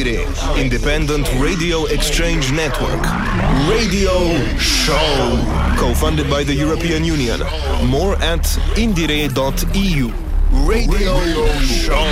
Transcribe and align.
Indiere, 0.00 0.24
Independent 0.56 1.28
Radio 1.38 1.84
Exchange 1.84 2.50
Network. 2.52 3.02
Radio 3.68 4.32
Show. 4.56 5.44
Co-funded 5.76 6.30
by 6.30 6.42
the 6.42 6.54
European 6.54 7.04
Union. 7.04 7.40
More 7.84 8.14
at 8.22 8.46
indiere.eu. 8.76 10.10
Radio, 10.66 11.18
Radio 11.18 11.46
Show. 11.60 12.06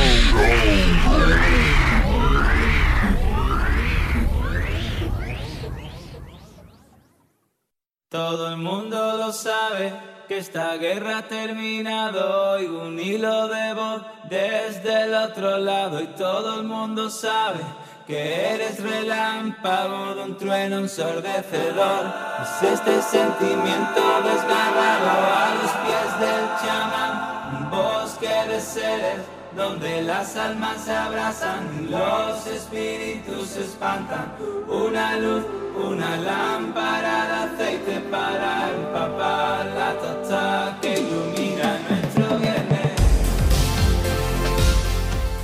Todo 8.10 8.48
el 8.50 8.59
mundo 8.59 9.16
lo 9.16 9.32
sabe 9.32 10.08
que 10.29 10.38
esta 10.38 10.76
guerra 10.76 11.18
ha 11.18 11.22
terminado 11.22 12.60
y 12.60 12.66
un 12.66 13.00
hilo 13.00 13.48
de 13.48 13.72
voz 13.72 14.02
desde 14.28 15.04
el 15.04 15.14
otro 15.14 15.56
lado 15.56 16.02
y 16.02 16.06
todo 16.09 16.60
el 16.60 16.66
mundo 16.66 17.09
sabe 17.09 17.60
que 18.06 18.54
eres 18.54 18.78
relámpago 18.82 20.14
de 20.14 20.23
un 20.24 20.37
trueno 20.37 20.78
ensordecedor. 20.78 22.12
Es 22.42 22.73
este 22.73 23.01
sentimiento 23.01 24.02
desgarrado 24.23 25.10
a 25.34 25.54
los 25.62 25.73
pies 25.87 26.20
del 26.20 26.45
chamán, 26.60 27.62
un 27.62 27.70
bosque 27.70 28.29
de 28.48 28.60
seres 28.60 29.38
donde 29.57 30.02
las 30.02 30.37
almas 30.37 30.84
se 30.84 30.93
abrazan, 30.93 31.91
los 31.91 32.47
espíritus 32.47 33.48
se 33.48 33.65
espantan, 33.65 34.33
una 34.69 35.19
luz, 35.19 35.45
una 35.77 36.16
lámpara 36.16 37.27
de 37.27 37.65
aceite 37.65 38.01
para 38.11 38.71
empapar 38.71 39.66
la 39.66 39.95
tota 39.98 40.79
que 40.80 41.01
ilumina 41.01 41.79
nuestro 41.88 42.38
viernes. 42.38 42.93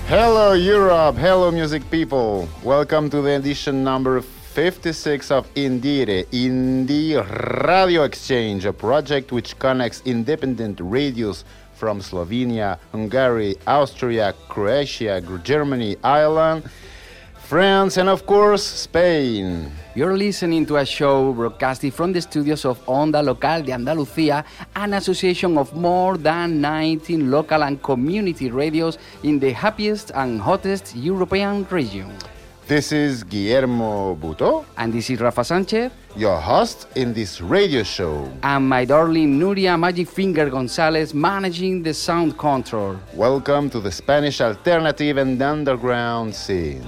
Hello 0.08 0.54
Europe, 0.54 1.18
hello 1.18 1.50
music 1.50 1.82
people. 1.90 2.48
Welcome 2.62 3.10
to 3.10 3.22
the 3.22 3.36
edition 3.36 3.82
number 3.82 4.22
56 4.54 5.32
of 5.32 5.52
Indiere, 5.56 6.26
Indie 6.30 7.16
Radio 7.66 8.04
Exchange, 8.04 8.64
a 8.66 8.72
project 8.72 9.32
which 9.32 9.58
connects 9.58 10.00
independent 10.04 10.78
radios 10.80 11.44
from 11.84 12.00
Slovenia, 12.00 12.78
Hungary, 12.92 13.56
Austria, 13.66 14.32
Croatia, 14.48 15.20
Germany, 15.42 15.98
Ireland, 16.02 16.64
France, 17.36 17.98
and 17.98 18.08
of 18.08 18.24
course, 18.24 18.64
Spain. 18.64 19.70
You're 19.94 20.16
listening 20.16 20.64
to 20.64 20.78
a 20.78 20.86
show 20.86 21.34
broadcasted 21.34 21.92
from 21.92 22.14
the 22.14 22.22
studios 22.22 22.64
of 22.64 22.82
Onda 22.86 23.22
Local 23.22 23.60
de 23.60 23.72
Andalucía, 23.72 24.46
an 24.74 24.94
association 24.94 25.58
of 25.58 25.76
more 25.76 26.16
than 26.16 26.62
19 26.62 27.30
local 27.30 27.62
and 27.62 27.82
community 27.82 28.50
radios 28.50 28.96
in 29.22 29.38
the 29.38 29.52
happiest 29.52 30.10
and 30.14 30.40
hottest 30.40 30.96
European 30.96 31.66
region. 31.68 32.10
This 32.66 32.92
is 32.92 33.24
Guillaume 33.24 34.16
Buteau. 34.16 34.64
And 34.78 34.90
this 34.90 35.10
is 35.10 35.20
Rafa 35.20 35.44
Sanchez. 35.44 35.92
Your 36.16 36.40
host 36.40 36.88
in 36.96 37.12
this 37.12 37.42
radio 37.42 37.82
show. 37.82 38.32
And 38.42 38.66
my 38.66 38.86
darling 38.86 39.38
Nuria 39.38 39.78
Magic 39.78 40.08
Finger 40.08 40.48
Gonzalez 40.48 41.12
managing 41.12 41.82
the 41.82 41.92
sound 41.92 42.38
control. 42.38 42.96
Welcome 43.12 43.68
to 43.68 43.80
the 43.80 43.92
Spanish 43.92 44.40
alternative 44.40 45.18
and 45.18 45.42
underground 45.42 46.34
scene. 46.34 46.82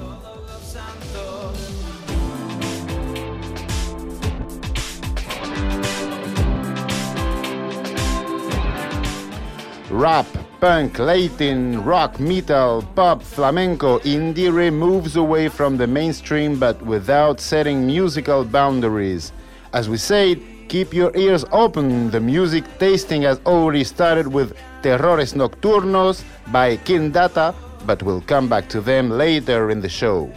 Rap, 9.90 10.26
punk, 10.66 10.98
Latin, 10.98 11.84
rock, 11.84 12.18
metal, 12.18 12.82
pop, 12.96 13.22
flamenco, 13.22 14.00
Indiere 14.00 14.72
moves 14.72 15.14
away 15.14 15.46
from 15.48 15.76
the 15.76 15.86
mainstream 15.86 16.58
but 16.58 16.82
without 16.82 17.38
setting 17.38 17.86
musical 17.86 18.44
boundaries. 18.44 19.30
As 19.72 19.88
we 19.88 19.96
said, 19.96 20.40
keep 20.66 20.92
your 20.92 21.16
ears 21.16 21.44
open. 21.52 22.10
The 22.10 22.18
music 22.18 22.64
tasting 22.80 23.22
has 23.22 23.38
already 23.46 23.84
started 23.84 24.26
with 24.26 24.56
Terrores 24.82 25.34
Nocturnos 25.34 26.24
by 26.50 26.78
Kindata, 26.78 27.54
but 27.86 28.02
we'll 28.02 28.22
come 28.22 28.48
back 28.48 28.68
to 28.70 28.80
them 28.80 29.08
later 29.08 29.70
in 29.70 29.80
the 29.80 29.88
show. 29.88 30.32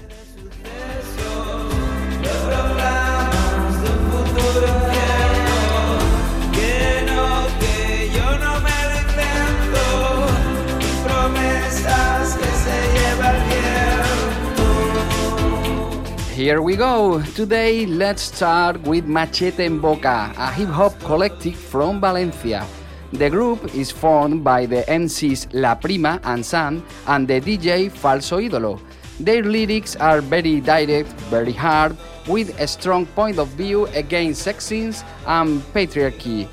Here 16.39 16.61
we 16.61 16.77
go. 16.77 17.21
Today, 17.35 17.85
let's 17.85 18.21
start 18.21 18.79
with 18.87 19.03
Machete 19.03 19.65
en 19.65 19.79
Boca, 19.81 20.33
a 20.37 20.49
hip 20.53 20.69
hop 20.69 20.97
collective 21.01 21.57
from 21.57 21.99
Valencia. 21.99 22.65
The 23.11 23.29
group 23.29 23.75
is 23.75 23.91
formed 23.91 24.41
by 24.41 24.65
the 24.65 24.85
MCs 24.87 25.49
La 25.51 25.75
Prima 25.75 26.17
and 26.23 26.45
San 26.45 26.81
and 27.07 27.27
the 27.27 27.41
DJ 27.41 27.91
Falso 27.91 28.39
Idolo. 28.39 28.79
Their 29.19 29.43
lyrics 29.43 29.97
are 29.97 30.21
very 30.21 30.61
direct, 30.61 31.11
very 31.27 31.51
hard, 31.51 31.97
with 32.25 32.57
a 32.57 32.67
strong 32.67 33.05
point 33.07 33.37
of 33.37 33.49
view 33.59 33.87
against 33.87 34.43
sex 34.43 34.63
scenes 34.63 35.03
and 35.27 35.59
patriarchy. 35.75 36.47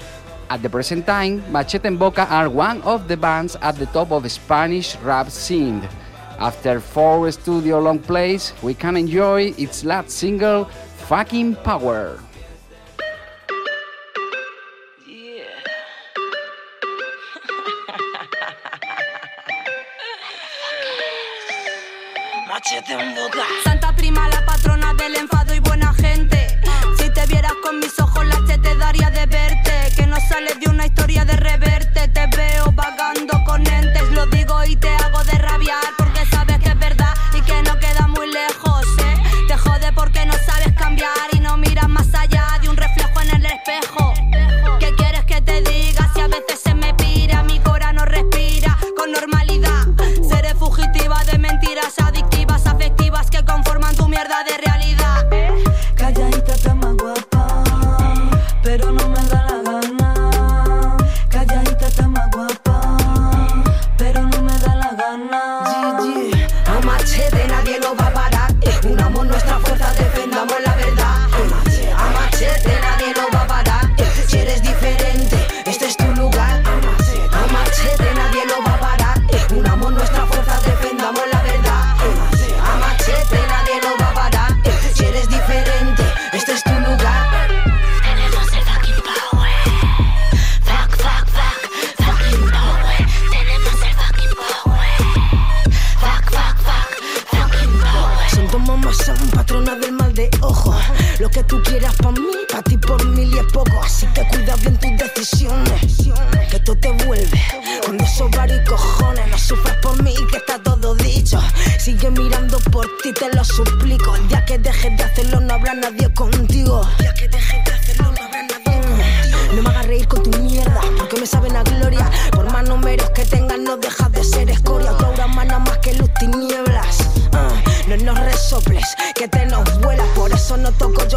At 0.51 0.63
the 0.63 0.69
present 0.69 1.07
time, 1.07 1.45
Machete 1.53 1.87
en 1.87 1.97
Boca 1.97 2.27
are 2.27 2.51
one 2.51 2.83
of 2.83 3.07
the 3.07 3.17
bands 3.17 3.55
at 3.63 3.79
the 3.79 3.87
top 3.95 4.11
of 4.11 4.29
Spanish 4.33 4.97
rap 4.97 5.31
scene. 5.31 5.89
After 6.39 6.81
four 6.81 7.31
studio 7.33 7.81
long 7.81 7.99
plays, 7.99 8.53
we 8.63 8.75
can 8.75 8.97
enjoy 8.97 9.55
its 9.57 9.85
last 9.85 10.11
single, 10.11 10.67
Fucking 11.09 11.57
Power. 11.57 12.21
Machete 22.49 23.73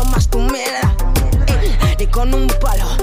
más 0.10 0.30
tu 0.30 0.40
mierda. 0.40 0.96
Ey, 1.48 1.96
ni 2.00 2.08
con 2.08 2.34
un 2.34 2.48
palo 2.62 2.99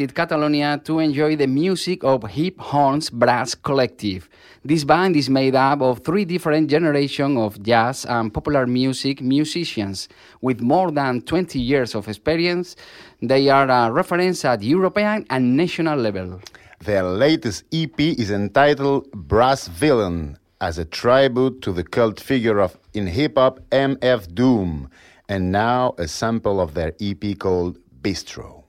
visit 0.00 0.14
Catalonia 0.14 0.80
to 0.82 0.98
enjoy 0.98 1.36
the 1.36 1.46
music 1.46 2.02
of 2.04 2.26
Hip 2.30 2.58
Horns 2.58 3.10
Brass 3.10 3.54
Collective. 3.54 4.30
This 4.64 4.82
band 4.82 5.14
is 5.14 5.28
made 5.28 5.54
up 5.54 5.82
of 5.82 5.98
three 5.98 6.24
different 6.24 6.70
generations 6.70 7.36
of 7.36 7.62
jazz 7.62 8.06
and 8.06 8.32
popular 8.32 8.66
music 8.66 9.20
musicians. 9.20 10.08
With 10.40 10.62
more 10.62 10.90
than 10.90 11.20
20 11.20 11.60
years 11.60 11.94
of 11.94 12.08
experience, 12.08 12.76
they 13.20 13.50
are 13.50 13.68
a 13.68 13.92
reference 13.92 14.42
at 14.46 14.62
European 14.62 15.26
and 15.28 15.54
national 15.54 15.98
level. 15.98 16.40
Their 16.82 17.02
latest 17.02 17.64
EP 17.70 18.00
is 18.00 18.30
entitled 18.30 19.12
Brass 19.12 19.68
Villain, 19.68 20.38
as 20.62 20.78
a 20.78 20.86
tribute 20.86 21.60
to 21.60 21.72
the 21.72 21.84
cult 21.84 22.18
figure 22.18 22.58
of 22.58 22.78
in 22.94 23.06
hip 23.06 23.36
hop 23.36 23.60
MF 23.70 24.34
Doom, 24.34 24.88
and 25.28 25.52
now 25.52 25.94
a 25.98 26.08
sample 26.08 26.58
of 26.58 26.72
their 26.72 26.94
EP 27.00 27.38
called 27.38 27.78
Bistro. 28.00 28.59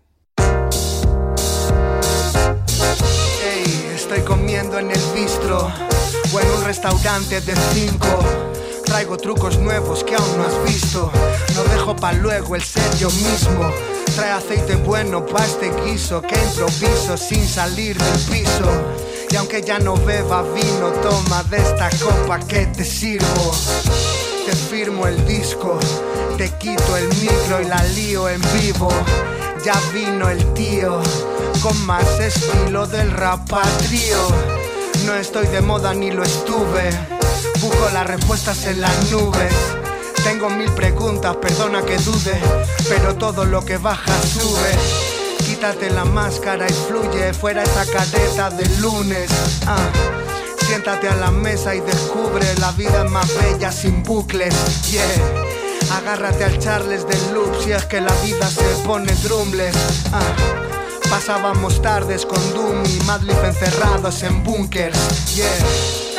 O 5.57 6.39
en 6.39 6.49
un 6.51 6.63
restaurante 6.63 7.41
de 7.41 7.53
cinco. 7.73 8.19
Traigo 8.85 9.17
trucos 9.17 9.57
nuevos 9.57 10.03
que 10.03 10.15
aún 10.15 10.37
no 10.37 10.43
has 10.43 10.63
visto. 10.63 11.11
No 11.55 11.63
dejo 11.65 11.95
pa' 11.95 12.13
luego 12.13 12.55
el 12.55 12.63
ser 12.63 12.97
yo 12.97 13.09
mismo. 13.09 13.69
Trae 14.15 14.31
aceite 14.31 14.75
bueno 14.75 15.25
pa' 15.25 15.45
este 15.45 15.71
guiso 15.83 16.21
que 16.21 16.35
improviso 16.35 17.17
sin 17.17 17.45
salir 17.47 17.97
del 17.97 18.19
piso. 18.31 18.65
Y 19.29 19.35
aunque 19.35 19.61
ya 19.61 19.79
no 19.79 19.95
beba 19.95 20.43
vino, 20.43 20.87
toma 21.01 21.43
de 21.43 21.57
esta 21.57 21.89
copa 22.03 22.39
que 22.39 22.67
te 22.67 22.85
sirvo. 22.85 23.51
Te 24.45 24.55
firmo 24.55 25.05
el 25.05 25.25
disco, 25.25 25.79
te 26.37 26.49
quito 26.57 26.97
el 26.97 27.07
micro 27.09 27.61
y 27.61 27.65
la 27.65 27.83
lío 27.95 28.29
en 28.29 28.41
vivo. 28.61 28.89
Ya 29.63 29.79
vino 29.93 30.29
el 30.29 30.53
tío, 30.53 31.01
con 31.61 31.79
más 31.85 32.19
estilo 32.19 32.87
del 32.87 33.11
rapatrio. 33.11 34.70
No 35.05 35.15
estoy 35.15 35.47
de 35.47 35.61
moda 35.61 35.93
ni 35.93 36.11
lo 36.11 36.23
estuve, 36.23 36.89
busco 37.59 37.89
las 37.91 38.05
respuestas 38.05 38.65
en 38.65 38.81
las 38.81 39.11
nubes. 39.11 39.53
Tengo 40.23 40.49
mil 40.49 40.69
preguntas, 40.71 41.35
perdona 41.37 41.81
que 41.83 41.97
dude, 41.97 42.39
pero 42.87 43.15
todo 43.15 43.45
lo 43.45 43.65
que 43.65 43.77
baja 43.77 44.13
sube. 44.21 45.45
Quítate 45.45 45.89
la 45.89 46.05
máscara 46.05 46.67
y 46.67 46.73
fluye 46.73 47.33
fuera 47.33 47.63
esa 47.63 47.85
careta 47.85 48.51
de 48.51 48.65
lunes. 48.77 49.31
Ah, 49.65 49.89
siéntate 50.67 51.09
a 51.09 51.15
la 51.15 51.31
mesa 51.31 51.73
y 51.73 51.81
descubre 51.81 52.45
la 52.59 52.71
vida 52.73 53.03
más 53.05 53.27
bella 53.41 53.71
sin 53.71 54.03
bucles. 54.03 54.53
Yeah. 54.91 55.97
Agárrate 55.97 56.43
al 56.43 56.59
Charles 56.59 57.07
del 57.07 57.33
loop 57.33 57.61
si 57.63 57.71
es 57.71 57.85
que 57.85 57.99
la 57.99 58.13
vida 58.23 58.47
se 58.49 58.63
pone 58.85 59.11
drumbles. 59.23 59.75
Ah, 60.13 60.70
pasábamos 61.11 61.81
tardes 61.81 62.25
con 62.25 62.39
Doom 62.53 62.85
y 62.85 63.03
Madlib 63.03 63.43
encerrados 63.43 64.23
en 64.23 64.43
bunkers. 64.45 65.35
Yeah. 65.35 66.10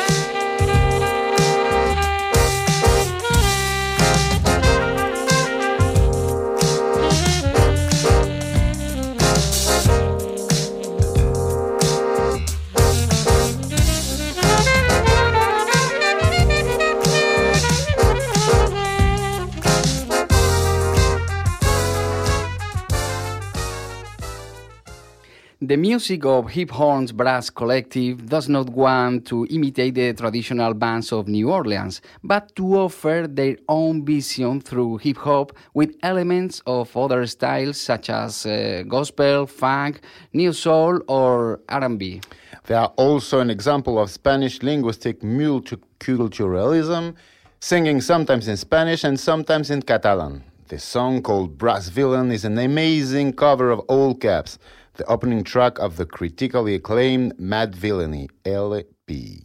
The 25.65 25.77
music 25.77 26.25
of 26.25 26.49
Hip 26.49 26.71
Horns 26.71 27.13
Brass 27.13 27.49
Collective 27.49 28.25
does 28.25 28.49
not 28.49 28.67
want 28.71 29.25
to 29.27 29.45
imitate 29.49 29.95
the 29.95 30.13
traditional 30.13 30.73
bands 30.73 31.13
of 31.13 31.29
New 31.29 31.51
Orleans, 31.51 32.01
but 32.21 32.53
to 32.57 32.79
offer 32.79 33.27
their 33.29 33.55
own 33.69 34.03
vision 34.03 34.59
through 34.59 34.97
hip 34.97 35.15
hop 35.15 35.53
with 35.73 35.95
elements 36.03 36.61
of 36.67 36.97
other 36.97 37.25
styles 37.27 37.79
such 37.79 38.09
as 38.09 38.45
uh, 38.45 38.83
gospel, 38.89 39.47
funk, 39.47 40.01
new 40.33 40.51
soul, 40.51 40.99
or 41.07 41.61
R&B. 41.69 42.19
They 42.65 42.75
are 42.75 42.91
also 42.97 43.39
an 43.39 43.49
example 43.49 43.97
of 43.97 44.11
Spanish 44.11 44.61
linguistic 44.61 45.21
multiculturalism, 45.21 47.15
singing 47.61 48.01
sometimes 48.01 48.49
in 48.49 48.57
Spanish 48.57 49.05
and 49.05 49.17
sometimes 49.17 49.71
in 49.71 49.81
Catalan. 49.81 50.43
The 50.67 50.79
song 50.79 51.21
called 51.21 51.57
Brass 51.57 51.87
Villain 51.87 52.33
is 52.33 52.43
an 52.43 52.57
amazing 52.57 53.31
cover 53.33 53.71
of 53.71 53.79
All 53.81 54.13
Caps, 54.13 54.59
the 54.95 55.05
opening 55.05 55.43
track 55.43 55.79
of 55.79 55.97
the 55.97 56.05
critically 56.05 56.75
acclaimed 56.75 57.35
Madvillainy 57.37 58.29
LP. 58.45 59.43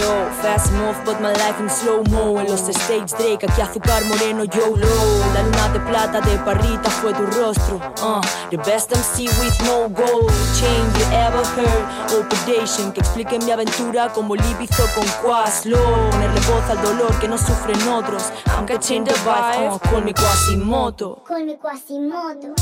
Yo, 0.00 0.30
fast 0.42 0.72
move, 0.72 0.96
but 1.04 1.20
my 1.20 1.32
life 1.32 1.58
in 1.60 1.68
slow-mo 1.68 2.38
En 2.40 2.46
los 2.46 2.60
stage 2.68 3.12
Drake, 3.18 3.46
aquí 3.46 3.60
azúcar 3.60 4.04
moreno, 4.04 4.44
yo 4.44 4.76
low 4.76 5.34
La 5.34 5.42
luna 5.42 5.68
de 5.72 5.80
plata 5.80 6.20
de 6.20 6.38
parrita 6.38 6.90
fue 6.90 7.12
tu 7.14 7.26
rostro. 7.26 7.80
Uh, 8.02 8.20
The 8.50 8.58
best 8.58 8.90
MC 8.92 9.26
with 9.40 9.58
no 9.64 9.88
gold 9.88 10.30
Chain 10.58 10.84
you 10.98 11.06
ever 11.12 11.44
heard 11.56 11.84
O 12.14 12.28
predation, 12.28 12.92
que 12.92 13.00
explique 13.00 13.38
mi 13.38 13.50
aventura 13.50 14.08
Como 14.12 14.36
Libizo 14.36 14.84
con 14.94 15.06
Quaslo 15.22 15.78
Ponerle 16.10 16.40
voz 16.40 16.70
al 16.70 16.82
dolor 16.82 17.18
que 17.18 17.28
no 17.28 17.36
sufren 17.38 17.80
otros. 17.88 18.22
I'm 18.56 18.66
catching 18.66 19.04
the 19.04 19.14
vibe 19.24 19.74
uh, 19.74 19.78
con 19.90 20.04
mi 20.04 20.12
Quasimoto 20.12 21.22
con 21.26 21.44
mi 21.44 21.56
Quasimoto. 21.56 22.54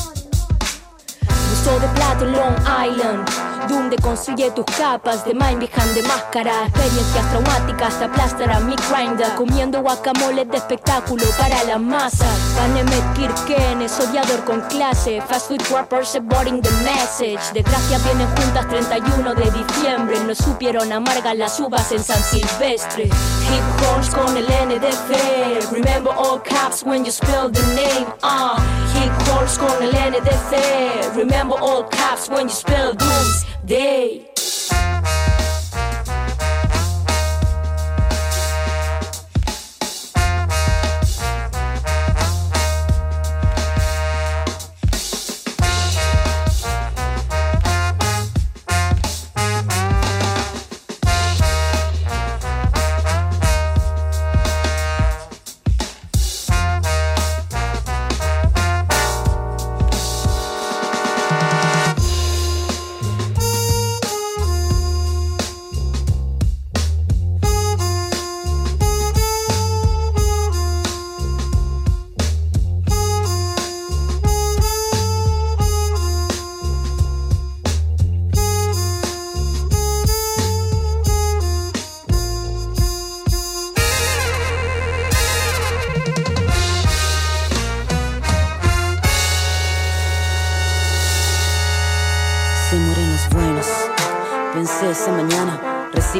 De 1.67 1.89
plata 1.89 2.25
en 2.25 2.31
Long 2.31 2.57
Island 2.87 3.29
Doom 3.69 3.91
deconstruye 3.91 4.53
tus 4.53 4.65
capas 4.67 5.25
de 5.25 5.35
mind 5.35 5.59
behind 5.59 5.95
de 5.95 6.03
máscara 6.03 6.67
Experiencias 6.67 7.29
traumáticas 7.31 7.99
te 7.99 8.05
aplastarán 8.05 8.67
mi 8.69 8.77
grinder 8.77 9.35
Comiendo 9.35 9.83
guacamole 9.83 10.45
de 10.45 10.57
espectáculo 10.57 11.25
para 11.39 11.65
la 11.65 11.79
masa. 11.79 12.27
Panemet 12.57 13.13
Kirken 13.15 13.83
es 13.83 13.99
odiador 13.99 14.45
con 14.45 14.61
clase. 14.63 15.21
Fast 15.23 15.49
food 15.49 15.63
rappers 15.71 16.17
boring 16.23 16.63
the 16.63 16.71
message. 16.85 17.41
Desgracias 17.53 18.05
vienen 18.05 18.29
juntas 18.37 18.69
31 18.69 19.35
de 19.35 19.51
diciembre. 19.51 20.17
No 20.27 20.35
supieron 20.35 20.93
amargas 20.93 21.37
las 21.37 21.59
uvas 21.61 21.91
en 21.93 22.03
San 22.03 22.23
Silvestre. 22.23 23.05
Hip 23.05 23.83
horns 23.83 24.11
con 24.11 24.37
el 24.37 24.47
NDC 24.47 25.73
Remember 25.73 26.13
all 26.17 26.41
caps 26.41 26.85
when 26.85 27.05
you 27.05 27.11
spell 27.11 27.51
the 27.51 27.63
name. 27.75 28.07
Uh. 28.23 28.57
Hip 28.95 29.13
horns 29.29 29.59
con 29.59 29.83
el 29.83 29.91
NDC 29.91 31.17
Remember 31.17 31.56
all 31.57 31.85
cops 31.85 32.29
when 32.29 32.47
you 32.47 32.55
spell 32.55 32.93
doomsday 32.95 34.36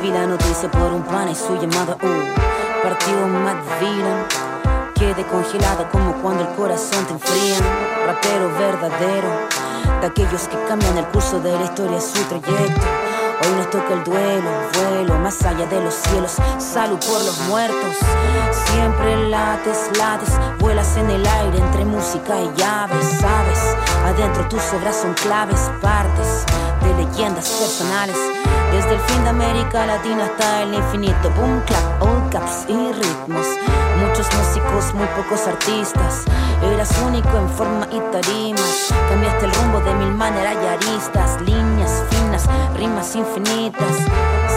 recibí 0.07 0.11
la 0.13 0.27
noticia 0.27 0.71
por 0.71 0.93
un 0.93 1.03
pan 1.03 1.29
y 1.29 1.35
su 1.35 1.55
llamada. 1.57 1.97
Uh, 2.03 2.83
partió 2.83 3.27
Mad 3.27 3.57
Villain. 3.81 4.25
quede 4.95 5.27
congelada 5.27 5.89
como 5.91 6.13
cuando 6.23 6.43
el 6.43 6.55
corazón 6.57 7.05
te 7.07 7.13
enfría. 7.13 7.57
Rapero 8.07 8.49
verdadero, 8.59 9.29
de 10.01 10.07
aquellos 10.07 10.49
que 10.49 10.57
cambian 10.69 10.99
el 10.99 11.07
curso 11.07 11.41
de 11.41 11.53
la 11.53 11.65
historia, 11.65 12.01
su 12.01 12.23
trayecto. 12.25 12.87
Hoy 13.43 13.53
nos 13.57 13.71
toca 13.71 13.93
el 13.93 14.05
duelo, 14.05 14.51
vuelo 14.75 15.19
más 15.19 15.43
allá 15.43 15.67
de 15.67 15.83
los 15.83 15.95
cielos. 15.95 16.37
Salud 16.59 16.99
por 16.99 17.23
los 17.25 17.39
muertos. 17.49 17.97
Siempre 18.73 19.29
lates, 19.29 19.91
lates, 19.99 20.33
vuelas 20.59 20.97
en 20.97 21.11
el 21.11 21.27
aire 21.27 21.59
entre 21.59 21.85
música 21.85 22.41
y 22.41 22.51
llaves, 22.57 23.07
sabes. 23.21 23.77
Adentro 24.05 24.49
tus 24.49 24.63
obras 24.73 24.97
son 24.97 25.15
claves, 25.15 25.61
partes 25.83 26.45
de 26.83 27.05
leyendas 27.05 27.49
personales. 27.49 28.17
Desde 28.77 28.93
el 28.93 29.01
fin 29.01 29.25
de 29.25 29.31
América 29.31 29.87
Latina 29.87 30.27
hasta 30.27 30.63
el 30.63 30.75
infinito. 30.75 31.31
Boom, 31.31 31.63
clap, 31.65 32.03
all 32.03 32.29
caps 32.29 32.67
y 32.69 32.93
ritmos. 32.93 33.47
Muchos 34.01 34.27
músicos, 34.37 34.93
muy 34.93 35.07
pocos 35.17 35.47
artistas. 35.47 36.25
Eras 36.63 36.91
único 37.07 37.39
en 37.39 37.49
forma 37.49 37.89
y 37.91 37.99
tarimas. 38.13 38.93
Cambiaste 39.09 39.47
el 39.47 39.53
rumbo 39.55 39.81
de 39.81 39.95
mil 39.95 40.13
maneras 40.13 40.57
y 40.63 40.67
aristas. 40.67 41.41
Líneas 41.41 42.05
finas, 42.11 42.45
rimas 42.77 43.17
infinitas. 43.17 43.97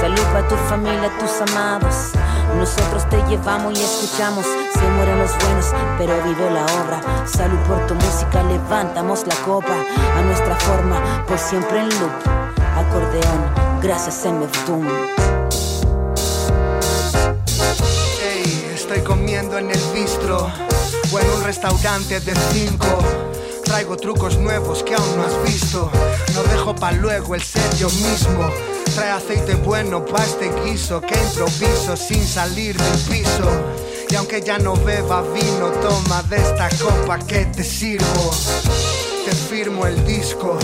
Salud 0.01 0.21
para 0.33 0.45
tu 0.49 0.55
familia, 0.67 1.09
tus 1.17 1.39
amados. 1.49 2.11
Nosotros 2.57 3.07
te 3.07 3.23
llevamos 3.29 3.79
y 3.79 3.81
escuchamos. 3.81 4.45
Se 4.73 4.81
mueren 4.97 5.17
los 5.17 5.31
buenos, 5.37 5.73
pero 5.97 6.13
vive 6.25 6.51
la 6.51 6.65
obra. 6.83 6.99
Salud 7.25 7.59
por 7.69 7.87
tu 7.87 7.95
música, 7.95 8.43
levantamos 8.43 9.25
la 9.25 9.35
copa. 9.45 9.75
A 10.17 10.21
nuestra 10.23 10.57
forma, 10.57 11.23
por 11.25 11.37
siempre 11.37 11.79
en 11.79 11.87
loop. 11.87 12.11
Acordeón, 12.75 13.68
gracias 13.81 14.25
MF 14.25 14.67
Doom. 14.67 14.87
Ey, 18.21 18.71
estoy 18.73 19.01
comiendo 19.01 19.57
en 19.57 19.69
el 19.69 19.81
bistro 19.93 20.51
o 21.11 21.19
en 21.19 21.29
un 21.29 21.43
restaurante 21.43 22.19
de 22.19 22.33
cinco. 22.51 22.99
Traigo 23.63 23.97
trucos 23.97 24.37
nuevos 24.37 24.83
que 24.83 24.95
aún 24.95 25.15
no 25.15 25.23
has 25.23 25.43
visto. 25.43 25.91
No 26.33 26.43
dejo 26.43 26.75
pa' 26.75 26.91
luego 26.91 27.35
el 27.35 27.41
ser 27.41 27.75
yo 27.77 27.89
mismo. 27.89 28.49
Trae 28.95 29.11
aceite 29.11 29.55
bueno 29.55 30.03
pa' 30.03 30.23
este 30.23 30.51
guiso 30.63 31.01
que 31.01 31.15
improviso 31.15 31.95
sin 31.95 32.25
salir 32.25 32.75
del 32.75 32.99
piso. 33.09 33.49
Y 34.09 34.15
aunque 34.15 34.41
ya 34.41 34.57
no 34.57 34.75
beba 34.75 35.21
vino, 35.21 35.69
toma 35.81 36.23
de 36.23 36.37
esta 36.37 36.69
copa 36.81 37.19
que 37.19 37.45
te 37.45 37.63
sirvo. 37.63 38.31
Te 39.25 39.31
firmo 39.31 39.85
el 39.85 40.03
disco, 40.05 40.57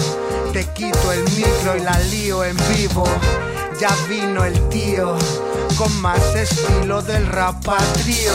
te 0.55 0.63
quito 0.71 1.11
el 1.11 1.21
micro 1.31 1.75
y 1.75 1.81
la 1.81 1.99
lío 1.99 2.45
en 2.45 2.55
vivo. 2.73 3.03
Ya 3.77 3.89
vino 4.07 4.45
el 4.45 4.69
tío 4.69 5.17
con 5.77 5.93
más 5.99 6.33
estilo 6.33 7.01
del 7.01 7.27
rapatrio. 7.27 8.31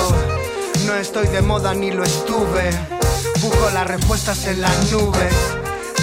No 0.86 0.96
estoy 0.96 1.28
de 1.28 1.40
moda 1.40 1.72
ni 1.72 1.90
lo 1.90 2.04
estuve. 2.04 2.72
Busco 3.40 3.70
las 3.70 3.86
respuestas 3.86 4.44
en 4.48 4.60
las 4.60 4.92
nubes. 4.92 5.32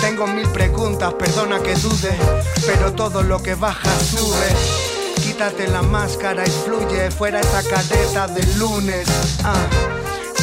Tengo 0.02 0.26
mil 0.26 0.50
preguntas, 0.50 1.14
perdona 1.14 1.60
que 1.60 1.76
dude, 1.76 2.18
pero 2.66 2.94
todo 2.94 3.22
lo 3.22 3.44
que 3.44 3.54
baja 3.54 3.90
sube. 4.00 5.22
Quítate 5.22 5.68
la 5.68 5.84
máscara 5.84 6.44
y 6.48 6.50
fluye 6.66 7.12
fuera 7.12 7.42
esa 7.42 7.62
careta 7.62 8.28
de 8.28 8.44
lunes. 8.56 9.08
Ah. 9.44 9.68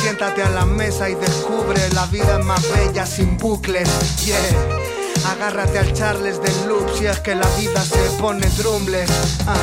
Siéntate 0.00 0.40
a 0.40 0.50
la 0.50 0.66
mesa 0.66 1.10
y 1.10 1.16
descubre 1.16 1.80
la 1.94 2.06
vida 2.06 2.38
más 2.38 2.62
bella 2.72 3.04
sin 3.06 3.36
bucles. 3.38 3.88
Yeah. 4.24 4.83
Agárrate 5.26 5.78
al 5.78 5.92
Charles 5.92 6.40
del 6.40 6.68
loop 6.68 6.88
si 6.96 7.06
es 7.06 7.18
que 7.20 7.34
la 7.34 7.48
vida 7.56 7.82
se 7.82 7.98
pone 8.20 8.46
drumbles. 8.58 9.10
Ah. 9.46 9.56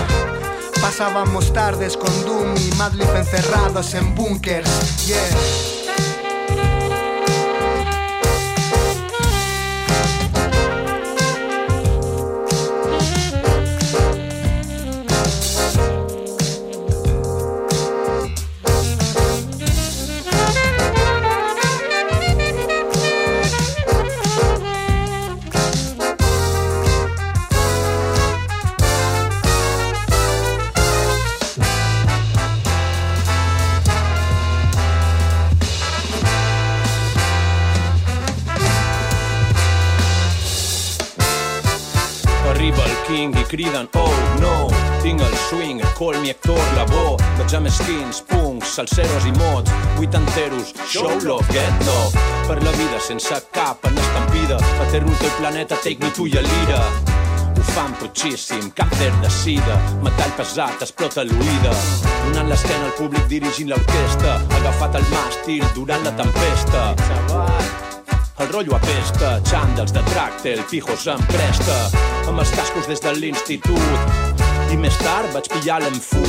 Pasábamos 0.81 1.53
tardes 1.53 1.95
con 1.95 2.25
Doom 2.25 2.55
y 2.57 2.75
Madlib 2.75 3.15
encerrados 3.15 3.93
en 3.93 4.15
bunkers. 4.15 4.69
Swing, 46.01 46.13
col 46.13 46.21
mi 46.21 46.29
Héctor 46.29 46.59
Lavoe 46.75 47.17
Veig 47.37 47.53
amb 47.55 47.69
skins, 47.69 48.21
punks, 48.27 48.75
salseros 48.75 49.25
i 49.25 49.31
mots 49.37 49.71
Vuitanteros, 49.97 50.73
show 50.87 51.19
love, 51.23 51.45
get 51.51 51.85
love 51.85 52.17
Per 52.47 52.61
la 52.63 52.71
vida 52.71 52.99
sense 52.99 53.33
cap 53.51 53.85
en 53.85 53.97
estampida 53.97 54.57
Eterno 54.87 55.13
teu 55.19 55.29
planeta, 55.39 55.75
take 55.83 55.99
me 55.99 56.11
to 56.11 56.27
your 56.27 56.43
lira 56.43 56.81
ho 57.51 57.63
fan 57.75 57.91
potxíssim, 57.99 58.71
càncer 58.73 59.11
de 59.21 59.29
sida 59.29 59.75
Metall 60.01 60.31
pesat, 60.33 60.81
explota 60.81 61.21
l'oïda. 61.21 61.75
Donant 62.23 62.49
l'esquena 62.49 62.87
al 62.87 62.95
públic 62.97 63.27
dirigint 63.29 63.69
l'orquestra 63.69 64.39
Agafat 64.57 64.97
el 64.97 65.05
màstil 65.11 65.67
durant 65.75 66.01
la 66.07 66.15
tempesta. 66.17 66.87
El 68.41 68.49
rotllo 68.49 68.79
apesta, 68.79 69.35
xandals 69.45 69.93
de 69.93 70.01
tractel, 70.09 70.65
pijos 70.71 71.05
en 71.11 71.21
cresta, 71.29 71.77
amb 72.25 72.41
els 72.41 72.57
cascos 72.57 72.89
des 72.89 73.03
de 73.03 73.13
l'institut. 73.19 74.30
Vaig 74.71 75.49
pillar 75.49 75.81
l'enfut. 75.81 76.27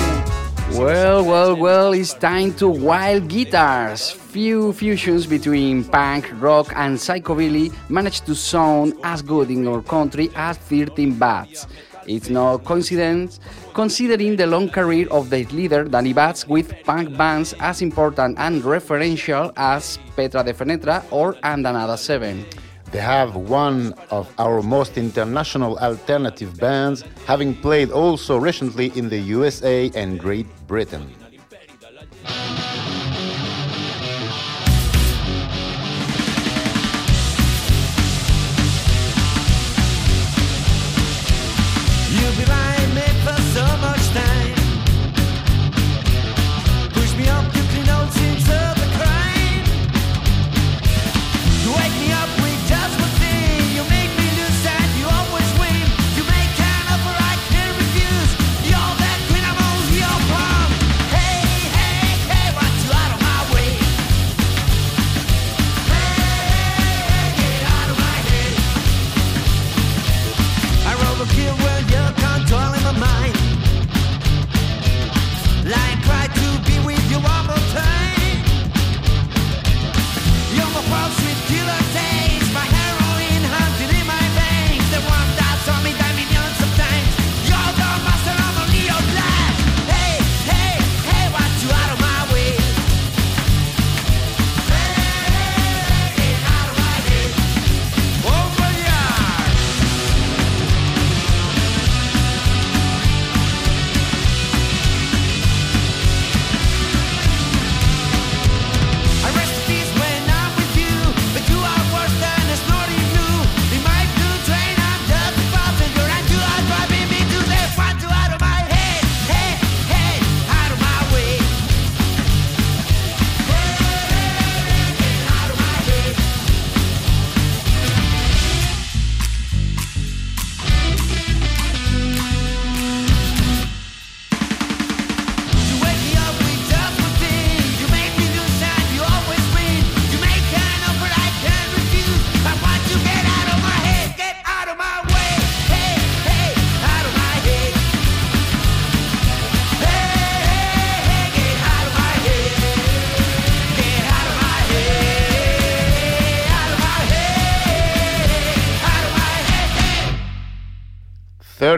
Well, 0.72 1.24
well, 1.24 1.54
well, 1.54 1.92
it's 1.92 2.12
time 2.14 2.52
to 2.54 2.68
Wild 2.68 3.28
Guitars. 3.28 4.10
Few 4.10 4.72
fusions 4.72 5.26
between 5.26 5.84
punk, 5.84 6.28
rock, 6.40 6.72
and 6.74 6.96
psychobilly 6.96 7.72
managed 7.88 8.26
to 8.26 8.34
sound 8.34 8.94
as 9.04 9.22
good 9.22 9.50
in 9.50 9.68
our 9.68 9.80
country 9.82 10.30
as 10.34 10.56
13 10.58 11.14
Bats. 11.14 11.66
It's 12.06 12.30
no 12.30 12.58
coincidence, 12.58 13.38
considering 13.74 14.34
the 14.34 14.46
long 14.48 14.68
career 14.70 15.06
of 15.10 15.30
their 15.30 15.44
leader, 15.44 15.84
Dani 15.84 16.12
Bats, 16.12 16.48
with 16.48 16.74
punk 16.84 17.16
bands 17.16 17.54
as 17.60 17.80
important 17.80 18.38
and 18.38 18.62
referential 18.62 19.52
as 19.56 19.98
Petra 20.16 20.42
de 20.42 20.52
Fenetra 20.52 21.04
or 21.12 21.34
Andanada 21.44 21.96
7. 21.96 22.44
They 22.92 23.00
have 23.00 23.34
one 23.36 23.94
of 24.10 24.30
our 24.38 24.60
most 24.60 24.98
international 24.98 25.78
alternative 25.78 26.58
bands, 26.58 27.04
having 27.26 27.54
played 27.54 27.90
also 27.90 28.36
recently 28.36 28.92
in 28.94 29.08
the 29.08 29.18
USA 29.18 29.90
and 29.94 30.20
Great 30.20 30.46
Britain. 30.66 31.10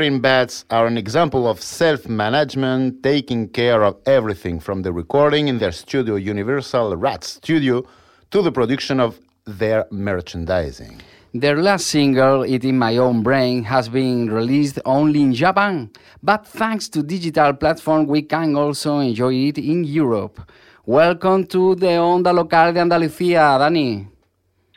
13 0.04 0.20
Bats 0.20 0.66
are 0.68 0.87
an 0.87 0.99
example 0.99 1.49
of 1.49 1.62
self 1.62 2.06
management, 2.06 3.02
taking 3.02 3.49
care 3.49 3.82
of 3.82 3.96
everything 4.04 4.61
from 4.61 4.82
the 4.82 4.92
recording 4.92 5.49
in 5.49 5.56
their 5.56 5.73
studio 5.73 6.16
Universal 6.16 6.94
Rat 6.99 7.25
Studio 7.25 7.82
to 8.30 8.42
the 8.42 8.52
production 8.52 9.00
of 9.00 9.18
their 9.46 9.87
merchandising. 9.90 11.00
Their 11.32 11.56
last 11.56 11.87
single, 11.87 12.44
Eating 12.44 12.76
My 12.76 12.99
Own 12.99 13.23
Brain, 13.23 13.64
has 13.64 13.88
been 13.88 14.30
released 14.30 14.78
only 14.84 15.23
in 15.23 15.32
Japan, 15.32 15.90
but 16.23 16.46
thanks 16.46 16.87
to 16.90 17.02
digital 17.02 17.54
platform 17.54 18.06
we 18.06 18.20
can 18.20 18.54
also 18.56 18.99
enjoy 18.99 19.32
it 19.49 19.56
in 19.56 19.84
Europe. 19.84 20.38
Welcome 20.84 21.46
to 21.46 21.76
the 21.76 21.96
Onda 21.96 22.34
Local 22.34 22.75
de 22.75 22.80
Andalucía, 22.80 23.58
Dani. 23.58 24.06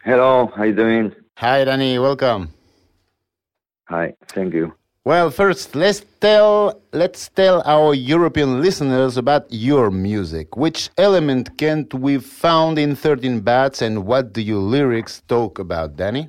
Hello, 0.05 0.49
how 0.55 0.63
you 0.63 0.73
doing? 0.73 1.13
Hi, 1.35 1.65
Dani, 1.65 2.01
welcome. 2.01 2.47
Hi, 3.89 4.13
thank 4.29 4.53
you. 4.53 4.76
Well, 5.07 5.31
first, 5.31 5.73
let's 5.73 6.03
tell 6.19 6.81
let's 6.91 7.29
tell 7.29 7.63
our 7.65 7.93
European 7.93 8.59
listeners 8.61 9.15
about 9.15 9.45
your 9.49 9.89
music. 9.89 10.57
Which 10.57 10.89
element 10.97 11.57
can't 11.57 11.93
we 11.93 12.17
found 12.17 12.77
in 12.77 12.93
13 12.93 13.39
Bats, 13.39 13.81
and 13.81 14.05
what 14.05 14.33
do 14.33 14.41
your 14.41 14.59
lyrics 14.59 15.21
talk 15.29 15.59
about, 15.59 15.95
Dani? 15.95 16.27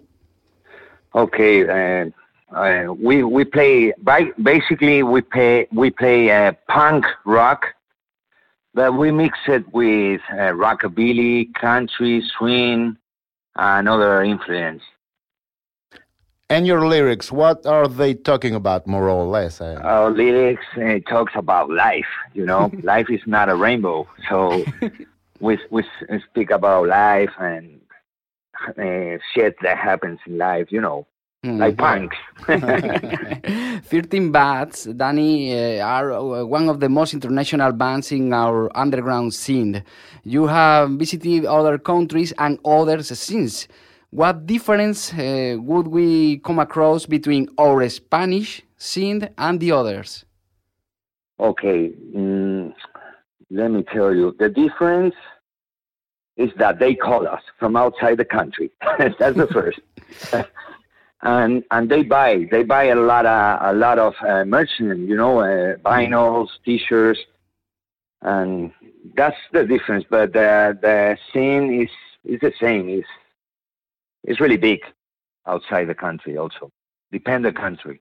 Okay, 1.12 1.66
uh, 1.66 2.10
uh, 2.54 2.92
we 2.92 3.24
we 3.24 3.44
play 3.44 3.94
basically 4.40 5.02
we 5.02 5.22
play 5.22 5.66
we 5.72 5.90
play 5.90 6.30
uh, 6.30 6.52
punk 6.68 7.04
rock, 7.26 7.74
but 8.74 8.92
we 8.92 9.10
mix 9.10 9.40
it 9.48 9.64
with 9.74 10.20
uh, 10.30 10.54
rockabilly, 10.54 11.52
country, 11.54 12.22
swing, 12.38 12.96
and 13.56 13.88
other 13.88 14.22
influence. 14.22 14.84
And 16.50 16.66
your 16.66 16.86
lyrics, 16.86 17.30
what 17.30 17.66
are 17.66 17.86
they 17.86 18.14
talking 18.14 18.54
about, 18.54 18.86
more 18.86 19.10
or 19.10 19.24
less? 19.26 19.60
Uh, 19.60 19.78
Our 19.84 20.10
lyrics 20.10 20.64
uh, 20.76 20.98
talks 21.06 21.34
about 21.36 21.68
life. 21.68 22.08
You 22.32 22.46
know, 22.46 22.72
life 22.82 23.10
is 23.10 23.20
not 23.26 23.50
a 23.50 23.54
rainbow. 23.54 24.08
So 24.30 24.64
we 25.40 25.58
we 25.70 25.84
speak 26.30 26.50
about 26.50 26.86
life 26.88 27.32
and 27.38 27.80
uh, 28.78 29.18
shit 29.34 29.56
that 29.60 29.76
happens 29.76 30.20
in 30.26 30.38
life. 30.38 30.72
You 30.72 30.80
know, 30.80 31.06
like 31.44 31.76
punks. 31.76 32.16
13 32.46 34.32
Bats, 34.32 34.86
Dani, 34.86 35.78
uh, 35.80 35.84
are 35.84 36.12
uh, 36.12 36.44
one 36.44 36.70
of 36.70 36.80
the 36.80 36.88
most 36.88 37.12
international 37.12 37.72
bands 37.72 38.10
in 38.10 38.32
our 38.32 38.74
underground 38.76 39.34
scene. 39.34 39.84
You 40.24 40.46
have 40.46 40.92
visited 40.92 41.44
other 41.44 41.76
countries 41.78 42.32
and 42.38 42.58
other 42.64 43.02
scenes. 43.02 43.68
What 44.10 44.46
difference 44.46 45.12
uh, 45.12 45.56
would 45.60 45.88
we 45.88 46.38
come 46.38 46.58
across 46.58 47.04
between 47.04 47.48
our 47.58 47.86
Spanish 47.88 48.62
scene 48.76 49.28
and 49.36 49.60
the 49.60 49.72
others? 49.72 50.24
Okay, 51.38 51.92
mm, 52.16 52.72
let 53.50 53.70
me 53.70 53.84
tell 53.92 54.14
you, 54.14 54.34
the 54.38 54.48
difference 54.48 55.14
is 56.36 56.50
that 56.56 56.78
they 56.78 56.94
call 56.94 57.28
us 57.28 57.42
from 57.58 57.76
outside 57.76 58.16
the 58.16 58.24
country. 58.24 58.70
That's 58.98 59.36
the 59.36 59.46
first. 59.48 59.80
and 61.22 61.64
and 61.70 61.90
they 61.90 62.02
buy 62.02 62.46
they 62.50 62.62
buy 62.62 62.84
a 62.84 62.94
lot 62.94 63.26
of 63.26 63.74
a 63.74 63.76
lot 63.76 63.98
of 63.98 64.14
uh, 64.26 64.44
merchandise, 64.44 64.98
you 65.08 65.16
know, 65.16 65.40
uh, 65.40 65.76
vinyls, 65.84 66.48
T-shirts, 66.64 67.20
and 68.22 68.72
that's 69.16 69.36
the 69.52 69.64
difference. 69.64 70.04
But 70.08 70.32
the 70.32 70.78
the 70.80 71.18
scene 71.32 71.82
is 71.82 71.90
is 72.24 72.40
the 72.40 72.52
same. 72.60 72.88
It's 72.88 73.08
it's 74.24 74.40
really 74.40 74.56
big 74.56 74.80
outside 75.46 75.86
the 75.86 75.94
country. 75.94 76.36
Also, 76.36 76.70
depend 77.12 77.44
the 77.44 77.52
country. 77.52 78.00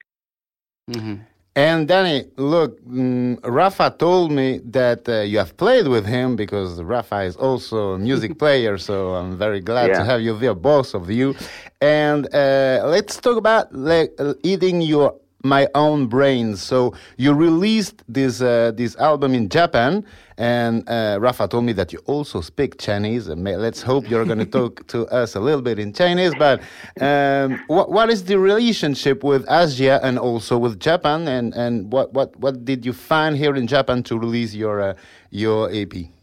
And 1.56 1.88
Dani, 1.88 2.30
look, 2.38 2.80
mm, 2.86 3.40
Rafa 3.44 3.96
told 3.98 4.32
me 4.32 4.60
that 4.66 5.10
uh, 5.10 5.22
you 5.22 5.40
have 5.40 5.58
played 5.58 5.88
with 5.88 6.06
him 6.06 6.36
because 6.36 6.80
Rafa 6.84 7.22
is 7.22 7.36
also 7.36 7.94
a 7.94 7.98
music 7.98 8.38
player. 8.44 8.78
So 8.78 9.16
I'm 9.16 9.36
very 9.36 9.60
glad 9.60 9.88
to 9.96 10.06
have 10.06 10.22
you 10.22 10.38
there, 10.38 10.54
both 10.54 10.94
of 10.94 11.10
you. 11.10 11.36
And 11.82 12.32
uh, 12.32 12.84
let's 12.86 13.18
talk 13.20 13.38
about 13.38 13.74
like, 13.74 14.12
eating 14.44 14.82
your 14.82 15.16
my 15.44 15.68
own 15.76 16.08
brains. 16.08 16.62
So 16.62 16.94
you 17.18 17.34
released 17.34 18.04
this 18.08 18.42
uh, 18.42 18.72
this 18.76 18.96
album 18.98 19.34
in 19.34 19.50
Japan, 19.50 20.06
and 20.38 20.88
uh, 20.90 21.18
Rafa 21.20 21.48
told 21.48 21.66
me 21.66 21.74
that 21.74 21.94
you 21.94 22.00
also 22.06 22.42
speak 22.42 22.80
Chinese. 22.80 23.28
And 23.28 23.44
may- 23.44 23.56
let's 23.56 23.82
hope 23.82 24.10
you're 24.10 24.26
going 24.26 24.40
to 24.46 24.46
talk 24.46 24.86
to 24.88 25.06
us 25.08 25.36
a 25.36 25.40
little 25.40 25.62
bit 25.62 25.80
in 25.80 25.94
Chinese. 25.94 26.34
But 26.38 26.62
um, 27.00 27.62
what 27.68 27.92
what 27.92 28.10
is 28.10 28.24
the 28.24 28.40
relationship 28.40 29.24
with 29.24 29.46
Asia 29.50 30.00
and 30.04 30.18
also 30.20 30.58
with 30.58 30.80
Japan? 30.80 31.28
And 31.28 31.54
and 31.54 31.92
what 31.92 32.14
what 32.14 32.36
what 32.40 32.66
did 32.66 32.86
you 32.86 32.94
find 32.94 33.38
here 33.38 33.56
in 33.56 33.68
Japan 33.68 34.04
to 34.04 34.18
release 34.18 34.54
your 34.54 34.82
uh, 34.82 34.94
your 35.30 35.70
EP? 35.72 36.17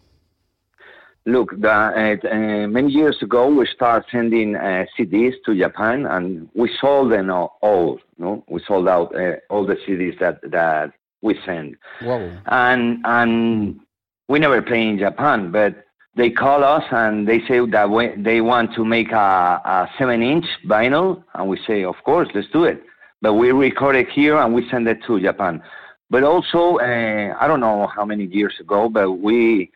Look, 1.27 1.59
the, 1.59 1.71
uh, 1.71 2.29
uh, 2.29 2.67
many 2.69 2.91
years 2.91 3.23
ago, 3.23 3.49
we 3.49 3.67
started 3.67 4.07
sending 4.11 4.57
uh, 4.57 4.85
CDs 4.99 5.35
to 5.47 5.57
Japan, 5.59 6.05
and 6.05 6.49
we 6.55 6.71
sold 6.81 7.13
them 7.13 7.31
all. 7.31 7.99
no, 8.19 8.45
we 8.49 8.61
sold 8.67 8.89
out 8.89 9.15
uh, 9.17 9.37
all 9.49 9.65
the 9.65 9.77
CDs 9.87 10.19
that 10.21 10.41
that 10.51 10.93
we 11.23 11.39
send, 11.47 11.77
Wow. 12.03 12.31
and 12.47 12.99
and 13.05 13.81
we 14.29 14.39
never 14.39 14.61
play 14.61 14.87
in 14.87 14.99
Japan, 14.99 15.51
but 15.51 15.73
they 16.17 16.31
call 16.31 16.63
us 16.63 16.85
and 16.91 17.27
they 17.27 17.41
say 17.49 17.59
that 17.67 17.91
we, 17.91 18.09
they 18.17 18.41
want 18.41 18.73
to 18.75 18.85
make 18.85 19.11
a, 19.11 19.61
a 19.65 19.91
seven-inch 19.99 20.47
vinyl, 20.67 21.25
and 21.35 21.49
we 21.49 21.59
say, 21.67 21.85
of 21.85 21.97
course, 22.05 22.29
let's 22.35 22.49
do 22.53 22.65
it. 22.65 22.83
But 23.21 23.35
we 23.35 23.51
record 23.51 23.97
it 23.97 24.09
here 24.11 24.37
and 24.37 24.55
we 24.55 24.69
send 24.71 24.87
it 24.87 24.99
to 25.07 25.19
Japan. 25.21 25.63
But 26.11 26.23
also, 26.23 26.77
uh, 26.79 27.35
I 27.41 27.47
don't 27.49 27.61
know 27.61 27.87
how 27.89 28.05
many 28.05 28.27
years 28.27 28.55
ago, 28.61 28.89
but 28.89 29.13
we 29.13 29.71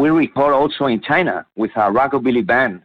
we 0.00 0.10
record 0.10 0.54
also 0.54 0.86
in 0.86 1.00
China 1.00 1.46
with 1.56 1.72
a 1.76 1.90
rockabilly 1.90 2.44
band. 2.46 2.82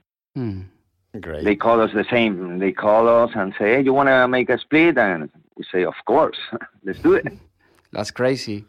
Great. 1.22 1.46
They 1.46 1.56
call 1.56 1.80
us 1.82 1.92
the 1.94 2.06
same. 2.12 2.60
They 2.60 2.72
call 2.72 3.08
us 3.08 3.32
and 3.36 3.54
say, 3.58 3.76
"Hey, 3.76 3.82
you 3.82 3.94
want 3.94 4.10
to 4.10 4.28
make 4.28 4.50
a 4.50 4.58
split?" 4.58 4.98
And 4.98 5.30
we 5.56 5.64
say, 5.72 5.86
"Of 5.86 5.96
course, 6.06 6.38
let's 6.84 7.00
do 7.00 7.14
it." 7.14 7.28
That's 7.94 8.12
crazy. 8.12 8.66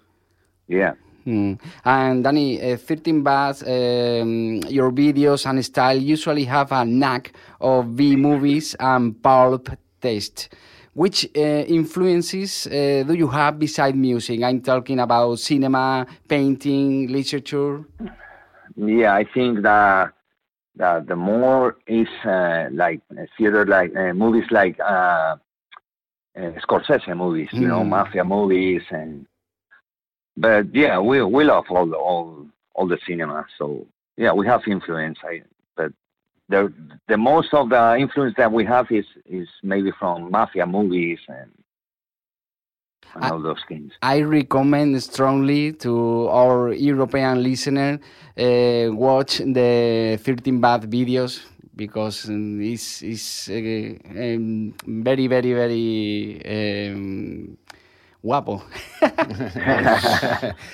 Yeah. 0.69 0.95
Hmm. 1.25 1.55
And 1.85 2.25
Dani, 2.25 2.75
uh, 2.75 2.77
13 2.77 3.25
Bats, 3.25 3.63
um, 3.63 4.61
your 4.69 4.93
videos 4.93 5.45
and 5.45 5.65
style 5.65 5.99
usually 5.99 6.45
have 6.45 6.71
a 6.71 6.85
knack 6.85 7.33
of 7.61 7.97
B 7.97 8.15
movies 8.15 8.77
and 8.79 9.21
pulp 9.21 9.69
taste. 10.01 10.55
Which 10.95 11.29
uh, 11.37 11.67
influences 11.67 12.69
uh, 12.69 13.03
do 13.07 13.15
you 13.15 13.27
have 13.27 13.59
beside 13.59 13.97
music? 13.97 14.43
I'm 14.43 14.61
talking 14.63 15.01
about 15.01 15.41
cinema, 15.41 16.07
painting, 16.29 17.09
literature. 17.09 17.85
Yeah, 18.77 19.15
I 19.15 19.25
think 19.25 19.63
that 19.63 20.13
that 20.77 21.07
the 21.07 21.17
more 21.17 21.77
is 21.87 22.09
uh, 22.25 22.69
like 22.73 23.01
uh, 23.19 23.25
theater, 23.39 23.65
like 23.67 23.95
uh, 23.97 24.13
movies 24.13 24.45
like 24.51 24.79
uh, 24.81 25.37
uh, 26.37 26.53
Scorsese 26.63 27.17
movies, 27.17 27.49
you 27.59 27.67
know, 27.69 27.83
Mm. 27.83 27.89
mafia 27.89 28.25
movies, 28.25 28.83
and 28.91 29.27
but 30.37 30.75
yeah, 30.75 30.99
we 31.01 31.23
we 31.23 31.45
love 31.45 31.65
all 31.71 31.87
the 31.87 31.97
all 31.97 32.47
all 32.75 32.87
the 32.87 32.99
cinema. 33.07 33.47
So 33.59 33.87
yeah, 34.17 34.33
we 34.33 34.47
have 34.47 34.63
influence. 34.67 35.19
I 35.25 35.43
but 35.77 35.93
the 36.49 36.73
the 37.09 37.17
most 37.17 37.55
of 37.55 37.71
the 37.71 37.97
influence 37.99 38.35
that 38.37 38.53
we 38.53 38.65
have 38.67 38.91
is 38.91 39.07
is 39.25 39.49
maybe 39.63 39.91
from 39.99 40.31
mafia 40.31 40.67
movies 40.67 41.21
and, 41.29 41.51
and 43.15 43.33
all 43.33 43.41
those 43.41 43.63
things. 43.69 43.93
I 44.03 44.21
recommend 44.21 45.03
strongly 45.03 45.73
to 45.85 46.29
our 46.29 46.73
European 46.73 47.43
listener 47.43 47.99
uh, 48.39 48.93
watch 48.93 49.39
the 49.39 50.19
13 50.23 50.61
Bats 50.61 50.87
videos 50.87 51.41
because 51.75 52.29
um, 52.29 52.61
it's, 52.61 53.03
it's 53.03 53.49
uh, 53.49 53.53
um, 53.55 54.75
very, 54.87 55.27
very, 55.27 55.53
very 55.53 56.91
um, 56.91 57.59
guapo. 58.27 58.55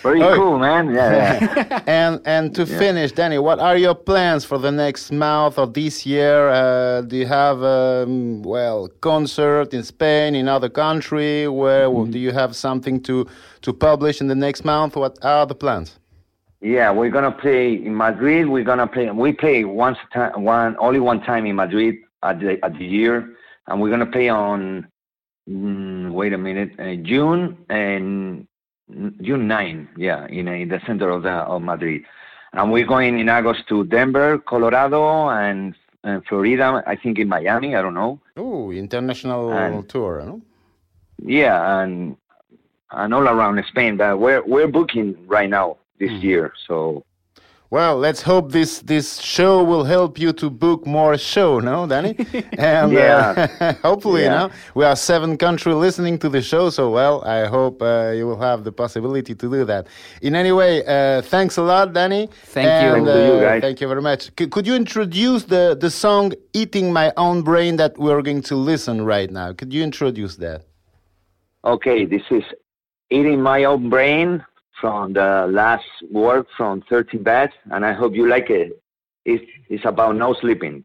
Very 0.02 0.22
Oh. 0.22 0.34
cool, 0.36 0.58
man. 0.58 0.84
Yeah. 0.94 1.12
yeah. 1.12 1.80
and 2.02 2.20
and 2.24 2.54
to 2.54 2.62
Yeah. 2.64 2.78
finish, 2.78 3.12
Dani, 3.12 3.38
what 3.48 3.58
are 3.68 3.76
your 3.86 3.94
plans 3.94 4.44
for 4.44 4.58
the 4.58 4.70
next 4.84 5.12
month 5.12 5.58
or 5.58 5.66
this 5.66 6.06
year? 6.06 6.38
Uh, 6.48 7.02
do 7.08 7.16
you 7.16 7.26
have 7.26 7.58
um, 7.62 8.42
well 8.42 8.88
concert 9.00 9.68
in 9.74 9.82
Spain, 9.82 10.34
in 10.34 10.48
other 10.48 10.70
country? 10.70 11.46
Where 11.48 11.86
do 12.14 12.18
you 12.18 12.32
have 12.32 12.52
something 12.54 13.00
to 13.08 13.26
to 13.64 13.72
publish 13.72 14.20
in 14.22 14.28
the 14.28 14.34
next 14.46 14.64
month? 14.64 14.96
What 14.96 15.14
are 15.22 15.46
the 15.46 15.54
plans? 15.54 15.98
Yeah, 16.60 16.88
we're 16.98 17.10
gonna 17.16 17.32
play 17.44 17.74
in 17.86 17.94
Madrid. 17.96 18.48
We're 18.48 18.64
gonna 18.72 18.86
play. 18.86 19.10
We 19.10 19.32
play 19.32 19.64
once 19.64 19.98
time, 20.14 20.32
one 20.44 20.76
only 20.78 21.00
one 21.00 21.20
time 21.20 21.44
in 21.50 21.56
Madrid 21.56 21.94
at 22.22 22.38
the 22.40 22.52
at 22.64 22.72
the 22.78 22.84
year, 22.98 23.16
and 23.66 23.80
we're 23.80 23.90
gonna 23.94 24.12
play 24.18 24.28
on. 24.28 24.86
Mm, 25.48 26.12
wait 26.12 26.32
a 26.32 26.38
minute, 26.38 26.70
uh, 26.78 26.94
June 27.02 27.58
and 27.68 28.46
June 29.22 29.48
nine. 29.48 29.88
Yeah, 29.96 30.26
in, 30.28 30.46
uh, 30.48 30.52
in 30.52 30.68
the 30.68 30.80
center 30.86 31.10
of 31.10 31.22
the 31.24 31.30
of 31.32 31.62
Madrid, 31.62 32.02
and 32.52 32.70
we're 32.70 32.86
going 32.86 33.18
in 33.18 33.28
August 33.28 33.66
to 33.68 33.84
Denver, 33.84 34.38
Colorado, 34.38 35.28
and, 35.30 35.74
and 36.04 36.24
Florida. 36.26 36.82
I 36.86 36.94
think 36.94 37.18
in 37.18 37.28
Miami. 37.28 37.74
I 37.74 37.82
don't 37.82 37.94
know. 37.94 38.20
Oh, 38.36 38.70
international 38.70 39.52
And- 39.52 39.88
tour, 39.88 40.22
no? 40.24 40.40
yeah, 41.24 41.80
and 41.82 42.16
and 42.92 43.12
all 43.14 43.26
around 43.26 43.62
Spain. 43.68 43.96
But 43.96 44.20
we're 44.20 44.42
we're 44.46 44.68
booking 44.68 45.16
right 45.26 45.50
now 45.50 45.78
this 45.98 46.10
Hmm. 46.10 46.18
year, 46.28 46.52
so 46.68 47.04
Well, 47.72 47.96
let's 47.96 48.20
hope 48.20 48.52
this 48.52 48.80
this 48.80 49.18
show 49.18 49.64
will 49.64 49.84
help 49.84 50.18
you 50.18 50.34
to 50.34 50.50
book 50.50 50.86
more 50.86 51.16
show, 51.16 51.58
no, 51.58 51.86
Dani? 51.92 52.12
And 52.58 52.92
Yeah. 52.92 53.48
uh, 53.60 53.72
hopefully, 53.88 54.22
Yeah. 54.24 54.32
you 54.42 54.48
know, 54.48 54.54
we 54.74 54.84
are 54.84 54.94
seven 54.94 55.38
country 55.38 55.72
listening 55.72 56.18
to 56.18 56.28
the 56.28 56.42
show, 56.42 56.68
so 56.70 56.90
well, 56.90 57.22
I 57.24 57.46
hope 57.46 57.80
uh, 57.80 58.12
you 58.18 58.26
will 58.28 58.40
have 58.48 58.64
the 58.64 58.72
possibility 58.72 59.34
to 59.34 59.46
do 59.56 59.64
that. 59.64 59.86
In 60.20 60.34
any 60.34 60.52
way, 60.52 60.72
uh, 60.84 61.22
thanks 61.34 61.56
a 61.56 61.62
lot, 61.62 61.94
Dani. 61.94 62.28
Thank 62.56 62.66
you. 62.84 62.90
And, 62.96 63.06
Thanks 63.06 63.18
to 63.18 63.26
you, 63.26 63.34
uh, 63.40 63.48
guys. 63.48 63.60
Thank 63.62 63.80
you 63.80 63.88
very 63.88 64.02
much. 64.10 64.22
C- 64.38 64.48
could 64.54 64.66
you 64.66 64.76
introduce 64.84 65.42
the 65.54 65.64
the 65.84 65.90
song 66.04 66.24
"Eating 66.52 66.86
My 67.00 67.08
Own 67.16 67.40
Brain" 67.50 67.72
that 67.82 67.92
we're 68.04 68.22
going 68.28 68.42
to 68.52 68.56
listen 68.72 68.96
right 69.14 69.30
now? 69.40 69.48
Could 69.58 69.72
you 69.76 69.82
introduce 69.90 70.34
that? 70.44 70.60
okay. 71.74 71.98
This 72.14 72.26
is 72.38 72.44
eating 73.16 73.40
my 73.52 73.64
own 73.70 73.88
brain 73.88 74.28
from 74.82 75.12
the 75.12 75.46
last 75.48 75.86
work 76.10 76.48
from 76.56 76.82
13 76.90 77.22
Bats, 77.22 77.54
and 77.70 77.86
I 77.86 77.92
hope 77.92 78.14
you 78.14 78.28
like 78.28 78.50
it. 78.50 78.82
It's 79.24 79.44
it's 79.70 79.84
about 79.84 80.16
no 80.16 80.34
sleeping. 80.34 80.84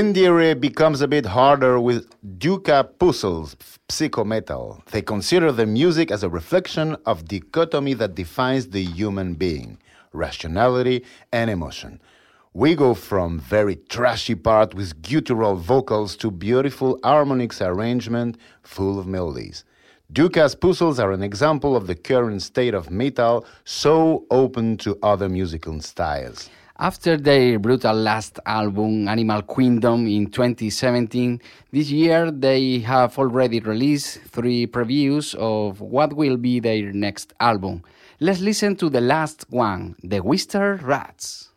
Indire 0.00 0.58
becomes 0.58 1.02
a 1.02 1.08
bit 1.08 1.26
harder 1.26 1.78
with 1.78 2.08
Docka 2.38 2.88
Pussel, 2.98 3.54
psycho 3.90 4.24
metal. 4.24 4.82
They 4.92 5.02
consider 5.02 5.52
the 5.52 5.66
music 5.66 6.10
as 6.10 6.22
a 6.22 6.30
reflection 6.30 6.96
of 7.04 7.26
dichotomy 7.26 7.92
that 8.00 8.14
defines 8.14 8.68
the 8.68 8.82
human 8.82 9.34
being, 9.34 9.76
rationality 10.14 11.04
and 11.32 11.50
emotion. 11.50 12.00
We 12.54 12.74
go 12.76 12.94
from 12.94 13.40
very 13.40 13.76
trashy 13.90 14.36
part 14.36 14.72
with 14.72 15.02
guttural 15.02 15.56
vocals 15.56 16.16
to 16.16 16.30
beautiful 16.30 16.98
harmonics 17.04 17.60
arrangement 17.60 18.38
full 18.62 18.98
of 18.98 19.06
melodies. 19.06 19.64
Docka 20.10 20.48
Pussel 20.58 20.98
are 20.98 21.12
an 21.12 21.22
example 21.22 21.76
of 21.76 21.86
the 21.86 21.94
current 21.94 22.40
state 22.40 22.72
of 22.72 22.90
metal, 22.90 23.44
so 23.66 24.24
open 24.30 24.78
to 24.78 24.98
other 25.02 25.28
musical 25.28 25.78
styles. 25.82 26.48
After 26.82 27.18
their 27.18 27.58
brutal 27.58 27.94
last 27.94 28.40
album, 28.46 29.06
Animal 29.06 29.42
Kingdom, 29.42 30.06
in 30.06 30.30
2017, 30.30 31.38
this 31.70 31.90
year 31.90 32.30
they 32.30 32.78
have 32.78 33.18
already 33.18 33.60
released 33.60 34.22
three 34.22 34.66
previews 34.66 35.34
of 35.34 35.82
what 35.82 36.14
will 36.14 36.38
be 36.38 36.58
their 36.58 36.90
next 36.94 37.34
album. 37.38 37.82
Let's 38.18 38.40
listen 38.40 38.76
to 38.76 38.88
the 38.88 39.02
last 39.02 39.44
one, 39.50 39.96
The 40.02 40.20
Wister 40.20 40.76
Rats. 40.76 41.49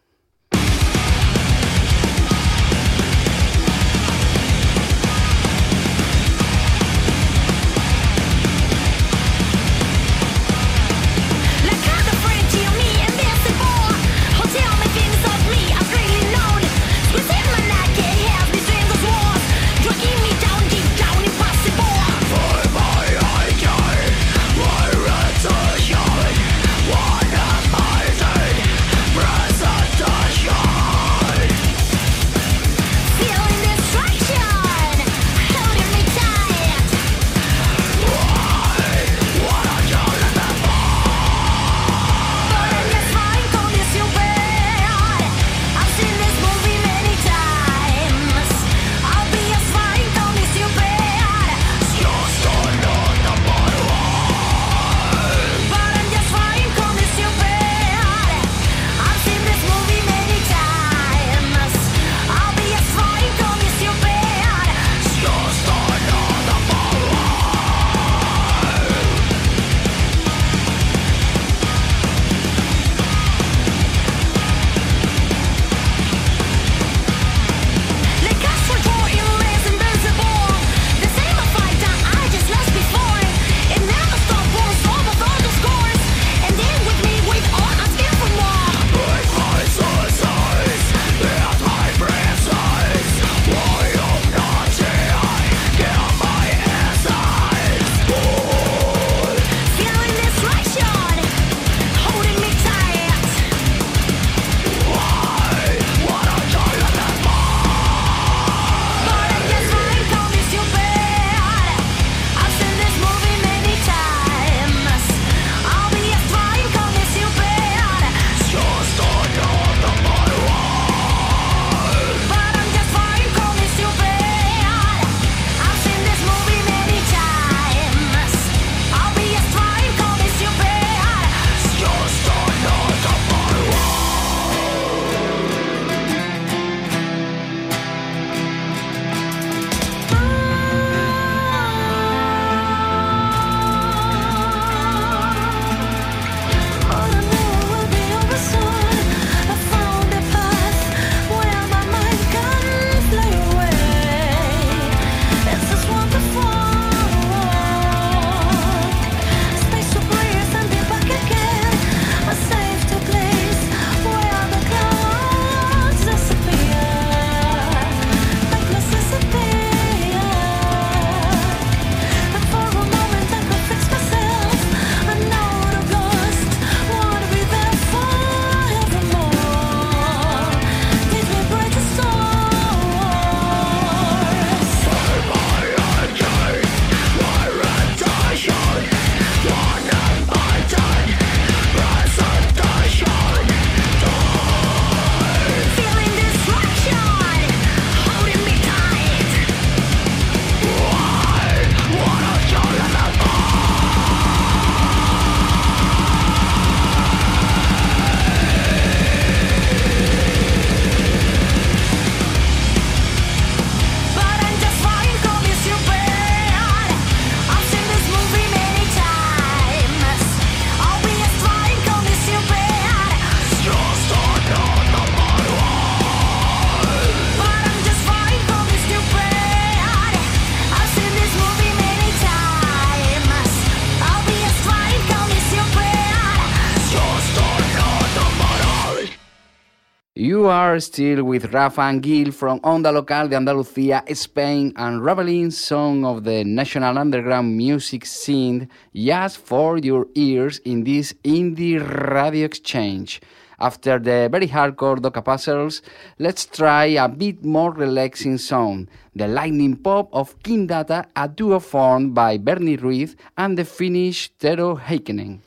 Are 240.73 240.79
still 240.79 241.23
with 241.23 241.53
Rafa 241.53 241.81
and 241.81 242.01
Gil 242.01 242.31
from 242.31 242.59
Onda 242.61 242.91
Local 242.91 243.27
de 243.27 243.35
Andalucía, 243.35 244.01
Spain, 244.15 244.73
unraveling 244.75 245.51
song 245.51 246.03
of 246.03 246.23
the 246.23 246.43
national 246.43 246.97
underground 246.97 247.55
music 247.55 248.07
scene 248.07 248.67
just 248.91 249.37
for 249.37 249.77
your 249.77 250.07
ears 250.15 250.57
in 250.65 250.83
this 250.83 251.13
indie 251.23 251.77
radio 252.11 252.45
exchange. 252.45 253.21
After 253.59 253.99
the 253.99 254.29
very 254.31 254.47
hardcore 254.47 254.97
Docka 254.97 255.23
Pussel, 255.23 255.79
let's 256.17 256.47
try 256.47 256.85
a 256.85 257.07
bit 257.07 257.45
more 257.45 257.71
relaxing 257.71 258.39
sound. 258.39 258.89
The 259.15 259.27
lightning 259.27 259.75
pop 259.75 260.09
of 260.11 260.39
Kindata, 260.39 261.05
a 261.15 261.27
duo 261.27 261.59
formed 261.59 262.15
by 262.15 262.39
Bernie 262.39 262.77
Ruiz 262.77 263.15
and 263.37 263.59
the 263.59 263.65
Finnish 263.65 264.31
Tero 264.39 264.75
Heikkinen. 264.75 265.37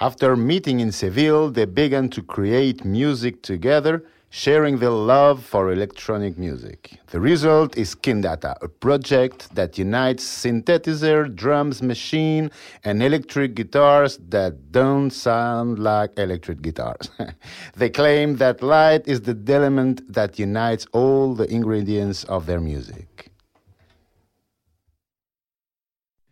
After 0.00 0.34
meeting 0.34 0.80
in 0.80 0.92
Seville, 0.92 1.50
they 1.50 1.66
began 1.66 2.08
to 2.08 2.22
create 2.22 2.86
music 2.86 3.42
together, 3.42 4.02
sharing 4.34 4.78
their 4.78 4.88
love 4.88 5.44
for 5.44 5.70
electronic 5.70 6.38
music. 6.38 6.98
The 7.08 7.20
result 7.20 7.76
is 7.76 7.94
Kindata, 7.94 8.56
a 8.62 8.68
project 8.68 9.54
that 9.54 9.76
unites 9.76 10.24
synthesizer, 10.24 11.32
drums, 11.34 11.82
machine, 11.82 12.50
and 12.82 13.02
electric 13.02 13.54
guitars 13.54 14.18
that 14.30 14.72
don't 14.72 15.10
sound 15.10 15.78
like 15.78 16.12
electric 16.16 16.62
guitars. 16.62 17.10
they 17.76 17.90
claim 17.90 18.36
that 18.36 18.62
light 18.62 19.06
is 19.06 19.20
the 19.20 19.38
element 19.52 20.10
that 20.10 20.38
unites 20.38 20.86
all 20.92 21.34
the 21.34 21.48
ingredients 21.52 22.24
of 22.24 22.46
their 22.46 22.60
music. 22.60 23.30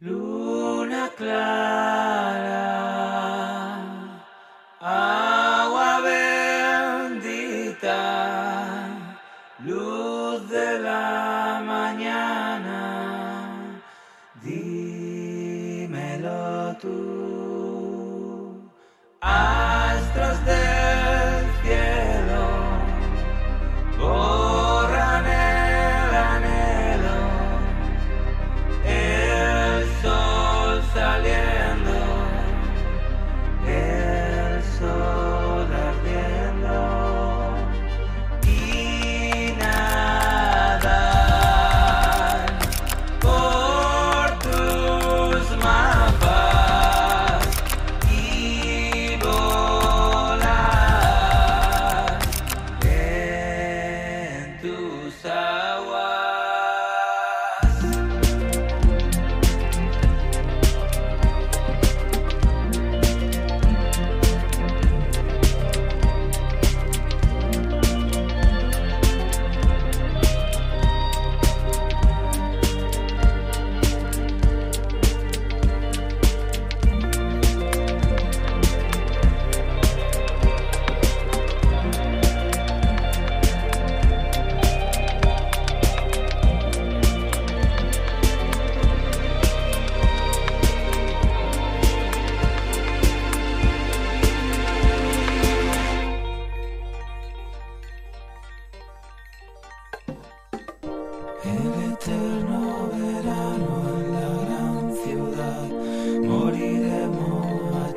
Luna 0.00 1.10
clara, 1.18 2.79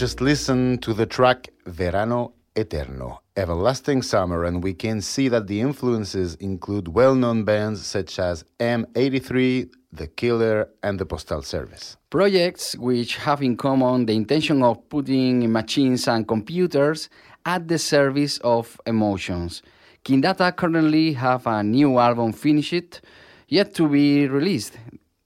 just 0.00 0.22
listened 0.22 0.82
to 0.82 0.94
the 0.94 1.04
track 1.04 1.50
Verano 1.66 2.32
Eterno, 2.56 3.20
Everlasting 3.36 4.00
Summer, 4.00 4.44
and 4.44 4.64
we 4.64 4.72
can 4.72 5.02
see 5.02 5.28
that 5.28 5.46
the 5.46 5.60
influences 5.60 6.36
include 6.36 6.88
well 6.88 7.14
known 7.14 7.44
bands 7.44 7.84
such 7.84 8.18
as 8.18 8.42
M83, 8.58 9.68
The 9.92 10.06
Killer, 10.06 10.70
and 10.82 10.98
The 10.98 11.04
Postal 11.04 11.42
Service. 11.42 11.98
Projects 12.08 12.74
which 12.78 13.16
have 13.16 13.42
in 13.42 13.58
common 13.58 14.06
the 14.06 14.14
intention 14.14 14.62
of 14.62 14.88
putting 14.88 15.52
machines 15.52 16.08
and 16.08 16.26
computers 16.26 17.10
at 17.44 17.68
the 17.68 17.78
service 17.78 18.38
of 18.38 18.80
emotions. 18.86 19.60
Kindata 20.02 20.56
currently 20.56 21.12
have 21.12 21.46
a 21.46 21.62
new 21.62 21.98
album 21.98 22.32
finished, 22.32 23.02
yet 23.48 23.74
to 23.74 23.86
be 23.86 24.26
released. 24.28 24.78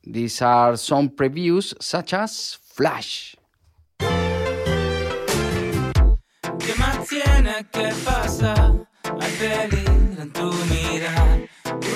These 0.03 0.43
are 0.43 0.77
some 0.77 1.11
previews 1.11 1.81
such 1.81 2.13
as 2.13 2.59
Flash. 2.61 3.34
¿Qué 6.67 6.75
más 6.77 7.07
tiene 7.07 7.67
que 7.71 7.93
pasar 8.05 8.73
al 9.05 9.33
peligro 9.39 10.23
en 10.23 10.33
tu 10.33 10.51
mirar? 10.71 11.41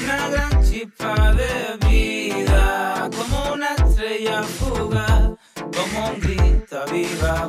Una 0.02 0.28
gran 0.28 0.62
chispa 0.62 1.32
de 1.32 1.88
vida, 1.88 3.08
como 3.16 3.54
una 3.54 3.68
estrella 3.76 4.42
fugaz, 4.42 5.30
como 5.54 6.08
un 6.10 6.20
grito 6.20 6.82
a 6.82 6.84
viva 6.92 7.46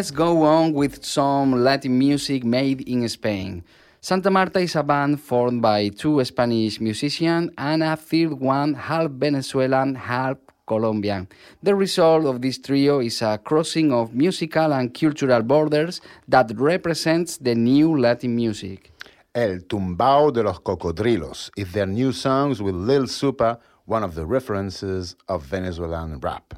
Let's 0.00 0.12
go 0.12 0.44
on 0.44 0.72
with 0.72 1.04
some 1.04 1.62
Latin 1.62 1.98
music 1.98 2.42
made 2.42 2.80
in 2.88 3.06
Spain. 3.06 3.62
Çantamarta 4.00 4.62
is 4.62 4.74
a 4.74 4.82
band 4.82 5.20
formed 5.20 5.60
by 5.60 5.90
two 5.90 6.24
Spanish 6.24 6.80
musicians 6.80 7.50
and 7.58 7.82
a 7.82 7.96
third 7.96 8.32
one 8.32 8.72
half 8.72 9.10
Venezuelan, 9.10 9.94
half 9.94 10.38
Colombian. 10.66 11.28
The 11.62 11.74
result 11.74 12.24
of 12.24 12.40
this 12.40 12.56
trio 12.56 13.00
is 13.00 13.20
a 13.20 13.36
crossing 13.44 13.92
of 13.92 14.14
musical 14.14 14.72
and 14.72 14.94
cultural 14.94 15.42
borders 15.42 16.00
that 16.26 16.50
represents 16.56 17.36
the 17.36 17.54
new 17.54 17.98
Latin 17.98 18.34
music. 18.34 18.92
El 19.34 19.58
Tumbao 19.68 20.32
de 20.32 20.42
los 20.42 20.60
Cocodrilos 20.60 21.50
is 21.58 21.72
their 21.72 21.86
new 21.86 22.12
songs 22.12 22.62
with 22.62 22.74
Lil 22.74 23.04
Supa, 23.04 23.58
one 23.84 24.02
of 24.02 24.14
the 24.14 24.24
references 24.24 25.14
of 25.28 25.42
Venezuelan 25.42 26.18
rap. 26.20 26.54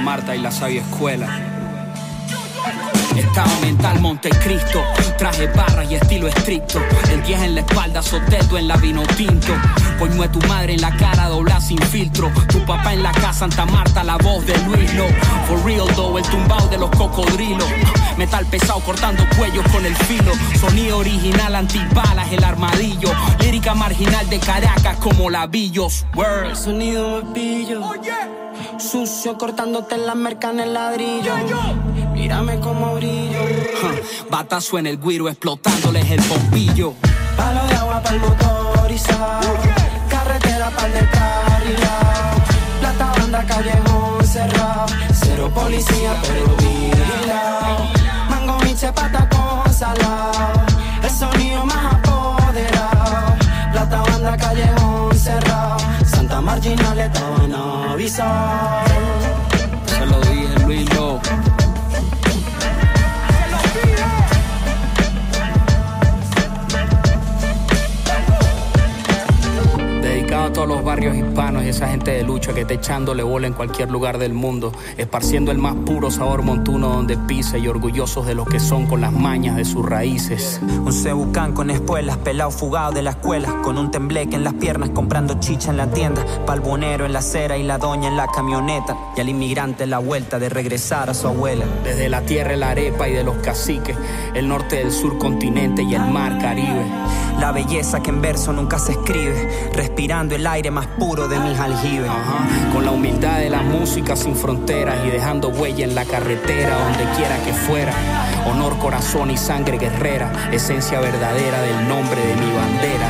Marta 0.00 0.34
y 0.34 0.40
la 0.40 0.50
sabia 0.50 0.80
escuela. 0.80 1.28
Estado 3.16 3.60
mental 3.60 4.00
Montecristo, 4.00 4.82
traje 5.18 5.46
barra 5.48 5.84
y 5.84 5.94
estilo 5.94 6.26
estricto. 6.28 6.80
El 7.10 7.22
10 7.22 7.42
en 7.42 7.54
la 7.56 7.60
espalda, 7.60 8.02
soteto 8.02 8.56
en 8.56 8.66
la 8.66 8.76
vino 8.76 9.02
tinto. 9.16 9.52
Coño 9.98 10.30
tu 10.30 10.40
madre 10.48 10.74
en 10.74 10.80
la 10.80 10.96
cara, 10.96 11.28
dobla 11.28 11.60
sin 11.60 11.78
filtro. 11.78 12.32
Tu 12.48 12.64
papá 12.64 12.94
en 12.94 13.02
la 13.02 13.12
casa, 13.12 13.40
Santa 13.40 13.66
Marta, 13.66 14.02
la 14.02 14.16
voz 14.16 14.44
de 14.46 14.56
Luis 14.64 14.92
Lo. 14.94 15.06
For 15.46 15.62
real 15.64 15.86
though, 15.94 16.18
el 16.18 16.24
tumbao 16.24 16.66
de 16.68 16.78
los 16.78 16.90
cocodrilos. 16.90 17.68
Metal 18.20 18.44
pesado 18.44 18.80
cortando 18.80 19.24
cuellos 19.38 19.66
con 19.72 19.86
el 19.86 19.96
filo. 19.96 20.32
Sonido 20.60 20.98
original, 20.98 21.54
antibalas, 21.54 22.30
el 22.30 22.44
armadillo. 22.44 23.10
Lírica 23.40 23.72
marginal 23.72 24.28
de 24.28 24.38
Caracas 24.38 24.98
como 24.98 25.30
labillos. 25.30 26.04
Word. 26.14 26.54
Sonido 26.54 27.22
me 27.22 27.32
pillo. 27.32 27.80
Sucio 28.76 29.38
cortándote 29.38 29.96
la 29.96 30.14
merca 30.14 30.50
en 30.50 30.60
el 30.60 30.74
ladrillo. 30.74 31.34
Mírame 32.12 32.60
como 32.60 32.96
brillo. 32.96 33.40
Batazo 34.30 34.78
en 34.78 34.88
el 34.88 35.00
guiro 35.00 35.30
explotándoles 35.30 36.10
el 36.10 36.20
bombillo. 36.20 36.92
Palo 37.38 37.66
de 37.68 37.74
agua 37.74 38.02
para 38.02 38.16
el 38.16 38.20
motorizado. 38.20 39.54
Carretera 40.10 40.68
para 40.68 40.86
el 40.88 40.92
descarrilado. 40.92 42.42
Plata 42.80 43.12
banda, 43.16 43.46
callejón 43.46 44.26
cerrado. 44.26 44.86
Cero 45.14 45.50
policía, 45.54 46.14
pero 46.20 46.54
vigilado. 46.58 47.99
Pata 48.92 49.28
con 49.28 49.72
salado. 49.72 50.64
El 51.02 51.10
sonido 51.10 51.64
más 51.64 51.94
apoderado. 51.94 53.36
Plata 53.72 54.02
banda, 54.02 54.36
callejón 54.36 55.16
cerrado. 55.16 55.78
Santa 56.04 56.40
Marginal 56.40 56.98
estaban 56.98 57.54
avisados. 57.54 58.89
Barrios 71.00 71.16
hispanos 71.16 71.64
y 71.64 71.68
esa 71.70 71.88
gente 71.88 72.10
de 72.10 72.22
lucha 72.22 72.52
que 72.52 72.66
te 72.66 72.74
echándole 72.74 73.22
bola 73.22 73.46
en 73.46 73.54
cualquier 73.54 73.90
lugar 73.90 74.18
del 74.18 74.34
mundo, 74.34 74.70
esparciendo 74.98 75.50
el 75.50 75.56
más 75.56 75.74
puro 75.86 76.10
sabor 76.10 76.42
montuno 76.42 76.90
donde 76.90 77.16
pise 77.16 77.58
y 77.58 77.68
orgullosos 77.68 78.26
de 78.26 78.34
lo 78.34 78.44
que 78.44 78.60
son 78.60 78.86
con 78.86 79.00
las 79.00 79.10
mañas 79.10 79.56
de 79.56 79.64
sus 79.64 79.86
raíces. 79.86 80.60
Un 80.62 80.92
cebucán 80.92 81.54
con 81.54 81.70
espuelas, 81.70 82.18
pelado 82.18 82.50
fugado 82.50 82.92
de 82.92 83.00
la 83.00 83.12
escuela, 83.12 83.62
con 83.62 83.78
un 83.78 83.90
tembleque 83.90 84.36
en 84.36 84.44
las 84.44 84.52
piernas, 84.52 84.90
comprando 84.90 85.40
chicha 85.40 85.70
en 85.70 85.78
la 85.78 85.86
tienda, 85.90 86.22
palbonero 86.44 87.06
en 87.06 87.14
la 87.14 87.20
acera 87.20 87.56
y 87.56 87.62
la 87.62 87.78
doña 87.78 88.08
en 88.08 88.18
la 88.18 88.26
camioneta, 88.26 88.94
y 89.16 89.22
al 89.22 89.30
inmigrante 89.30 89.86
la 89.86 90.00
vuelta 90.00 90.38
de 90.38 90.50
regresar 90.50 91.08
a 91.08 91.14
su 91.14 91.28
abuela. 91.28 91.64
Desde 91.82 92.10
la 92.10 92.20
tierra, 92.26 92.54
la 92.56 92.72
arepa 92.72 93.08
y 93.08 93.14
de 93.14 93.24
los 93.24 93.36
caciques, 93.38 93.96
el 94.34 94.46
norte 94.46 94.76
del 94.76 94.92
sur 94.92 95.16
continente 95.16 95.82
y 95.82 95.94
el 95.94 96.10
mar 96.10 96.38
Caribe. 96.42 96.84
La 97.38 97.52
belleza 97.52 98.02
que 98.02 98.10
en 98.10 98.20
verso 98.20 98.52
nunca 98.52 98.78
se 98.78 98.92
escribe, 98.92 99.70
respirando 99.72 100.34
el 100.34 100.46
aire 100.46 100.70
más 100.70 100.89
puro 100.98 101.28
de 101.28 101.38
mis 101.40 101.58
aljibes. 101.58 102.10
Ajá, 102.10 102.72
Con 102.72 102.84
la 102.84 102.90
humildad 102.90 103.38
de 103.38 103.50
la 103.50 103.62
música 103.62 104.16
sin 104.16 104.34
fronteras 104.34 104.96
y 105.06 105.10
dejando 105.10 105.48
huella 105.48 105.84
en 105.84 105.94
la 105.94 106.04
carretera 106.04 106.78
donde 106.78 107.04
quiera 107.16 107.36
que 107.44 107.52
fuera. 107.52 107.92
Honor, 108.46 108.78
corazón 108.78 109.30
y 109.30 109.36
sangre 109.36 109.78
guerrera, 109.78 110.32
esencia 110.52 111.00
verdadera 111.00 111.62
del 111.62 111.88
nombre 111.88 112.20
de 112.20 112.34
mi 112.36 112.52
bandera. 112.52 113.08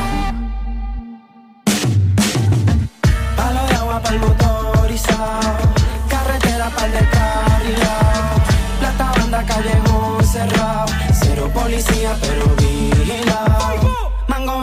Palo 3.36 3.66
de 3.66 3.74
agua 3.74 4.00
para 4.02 4.14
el 4.14 4.20
motorizado, 4.20 5.58
carretera 6.08 6.70
para 6.70 6.86
el 6.86 6.92
descarrilado, 6.92 8.40
plata 8.80 9.12
banda 9.18 9.44
callejón 9.44 10.24
cerrado, 10.24 10.86
cero 11.12 11.50
policía 11.54 12.16
pero 12.20 12.59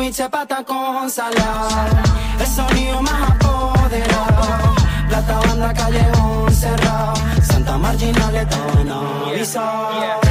mango 0.08 0.14
biche 0.14 0.30
pata 0.30 0.64
con 0.64 1.10
salado, 1.10 1.70
el 2.40 2.48
sonido 2.48 3.02
más 3.02 3.32
apoderado, 3.32 4.76
plata 5.10 5.40
banda 5.40 5.74
callejón 5.74 6.52
cerrado, 6.54 7.14
Santa 7.42 7.78
Marginal 7.78 8.36
estaban 8.36 8.90
avisados. 8.90 10.26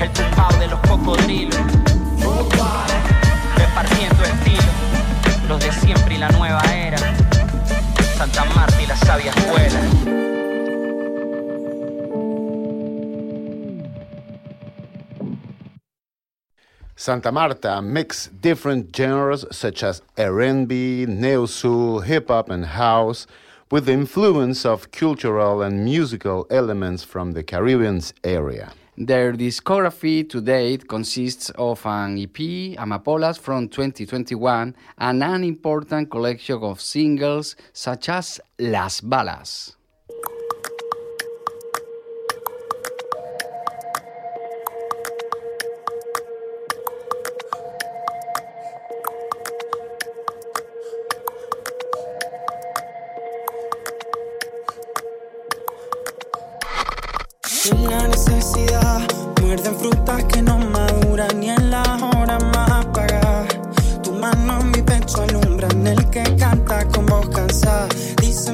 El 0.00 0.10
tumbao 0.10 0.52
de 0.58 0.66
los 0.68 0.80
cocodrilos, 0.80 1.58
repartiendo 3.56 4.24
estilo, 4.24 4.72
los 5.48 5.60
de 5.60 5.72
siempre 5.72 6.14
y 6.14 6.18
la 6.18 6.30
nueva 6.30 6.60
era, 6.74 6.98
Santa 8.16 8.44
Marta 8.54 8.82
y 8.82 8.86
la 8.86 8.96
sabia 8.96 9.30
escuela. 9.30 10.27
Çantamarta 16.98 17.80
mix 17.80 18.28
different 18.42 18.92
genres 18.92 19.44
such 19.52 19.84
as 19.84 20.02
R&B, 20.18 21.06
neo-soul, 21.06 22.00
hip-hop 22.00 22.50
and 22.50 22.64
house 22.64 23.26
with 23.70 23.86
the 23.86 23.92
influence 23.92 24.66
of 24.66 24.90
cultural 24.90 25.62
and 25.62 25.84
musical 25.84 26.46
elements 26.50 27.04
from 27.04 27.34
the 27.34 27.44
Caribbean 27.44 28.00
area. 28.24 28.72
Their 28.96 29.32
discography 29.32 30.28
to 30.28 30.40
date 30.40 30.88
consists 30.88 31.50
of 31.50 31.86
an 31.86 32.18
EP, 32.18 32.76
Amapolas 32.76 33.38
from 33.38 33.68
2021, 33.68 34.74
and 34.98 35.22
an 35.22 35.44
important 35.44 36.10
collection 36.10 36.64
of 36.64 36.80
singles 36.80 37.54
such 37.72 38.08
as 38.08 38.40
Las 38.58 39.00
Balas. 39.00 39.77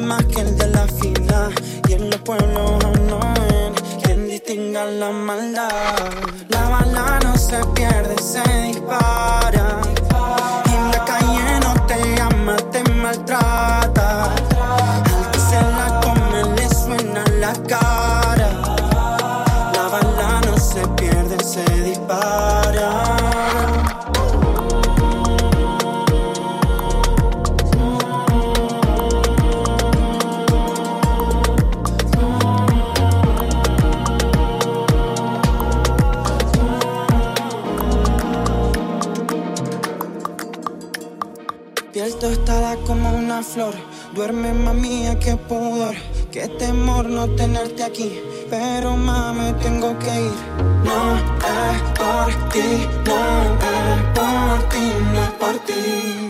Más 0.05 0.25
que 0.27 0.41
el 0.41 0.57
de 0.57 0.67
la 0.69 0.87
final 0.87 1.55
y 1.89 1.93
en 1.95 2.11
los 2.11 2.21
pueblos 2.21 2.73
no 3.09 3.21
ven 3.49 3.73
quien 4.03 4.29
distinga 4.29 4.85
la 4.85 5.11
maldad. 5.11 5.71
La 6.49 6.69
bala 6.69 7.19
no 7.23 7.37
se 7.37 7.65
pierde, 7.75 8.17
se 8.21 8.43
dispara. 8.63 9.81
En 10.67 10.91
la 10.91 11.05
calle 11.05 11.61
no 11.61 11.87
te 11.87 12.21
ama, 12.21 12.57
te 12.71 12.83
maltrata. 12.93 14.25
Al 14.25 15.31
que 15.31 15.39
se 15.39 15.61
la 15.79 16.01
come 16.03 16.55
le 16.57 16.69
suena 16.69 17.25
la 17.41 17.53
cara. 17.67 18.51
La 19.75 19.89
bala 19.89 20.41
no 20.47 20.59
se 20.59 20.87
pierde, 20.89 21.43
se 21.43 21.65
dispara. 21.83 23.14
Flor. 43.45 43.75
Duerme 44.15 44.53
mami, 44.53 45.07
qué 45.21 45.37
pudor. 45.37 45.95
Qué 46.33 46.49
temor 46.49 47.09
no 47.09 47.29
tenerte 47.29 47.85
aquí. 47.85 48.21
Pero 48.51 48.97
mami, 48.97 49.53
tengo 49.63 49.97
que 49.99 50.15
ir. 50.29 50.33
No 50.85 51.17
es 51.17 51.83
por 51.99 52.49
ti, 52.51 52.89
no 53.07 53.19
es 53.43 54.03
por 54.17 54.69
ti, 54.71 54.85
no 55.13 55.23
es 55.23 55.31
por 55.41 55.59
ti. 55.67 56.24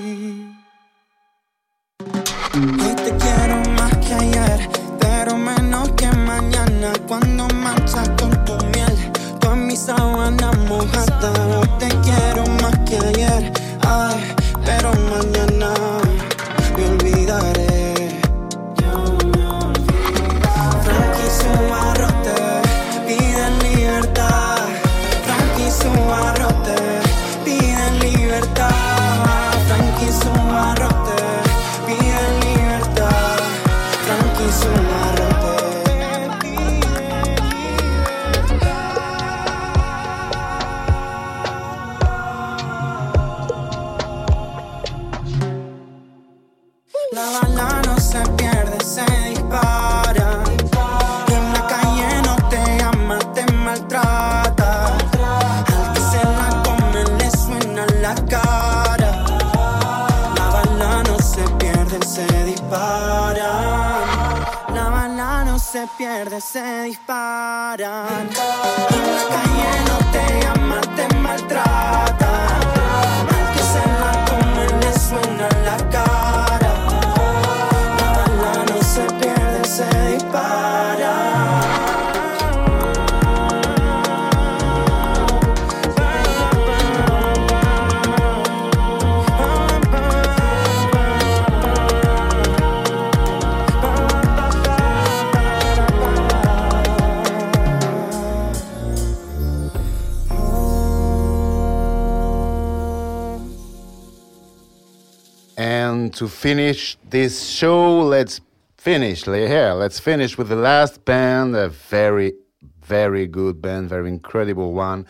To 106.14 106.28
finish 106.28 106.96
this 107.10 107.48
show, 107.48 108.00
let's 108.00 108.40
finish 108.78 109.24
here. 109.24 109.72
Let's 109.72 109.98
finish 109.98 110.38
with 110.38 110.48
the 110.48 110.56
last 110.56 111.04
band, 111.04 111.56
a 111.56 111.68
very, 111.68 112.34
very 112.82 113.26
good 113.26 113.60
band, 113.60 113.88
very 113.88 114.08
incredible 114.08 114.72
one, 114.72 115.06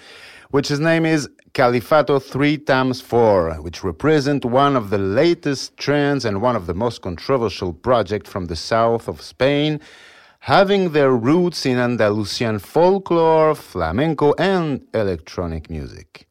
which 0.50 0.68
his 0.68 0.80
name 0.80 1.05
is 1.05 1.28
Califato 1.52 2.18
3 2.18 2.59
times 2.59 3.00
4, 3.00 3.57
which 3.57 3.84
represent 3.84 4.44
one 4.44 4.76
of 4.76 4.90
the 4.90 4.98
latest 4.98 5.76
trends 5.76 6.24
and 6.24 6.40
one 6.40 6.57
of 6.57 6.66
the 6.66 6.74
most 6.74 7.02
controversial 7.02 7.72
projects 7.72 8.30
from 8.30 8.46
the 8.46 8.57
south 8.57 9.07
of 9.07 9.20
Spain, 9.20 9.80
having 10.40 10.92
their 10.92 11.12
roots 11.12 11.66
in 11.66 11.78
Andalusian 11.78 12.59
folklore, 12.59 13.55
flamenco, 13.55 14.32
and 14.38 14.86
electronic 14.94 15.68
music. 15.68 16.24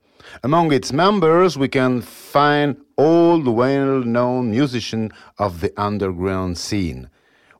Among 0.45 0.73
its 0.73 0.91
members, 0.91 1.57
we 1.57 1.69
can 1.69 2.01
find 2.01 2.75
all 2.97 3.41
the 3.41 3.49
well 3.49 4.03
known 4.03 4.51
musicians 4.51 5.13
of 5.39 5.61
the 5.61 5.71
underground 5.77 6.57
scene. 6.57 7.09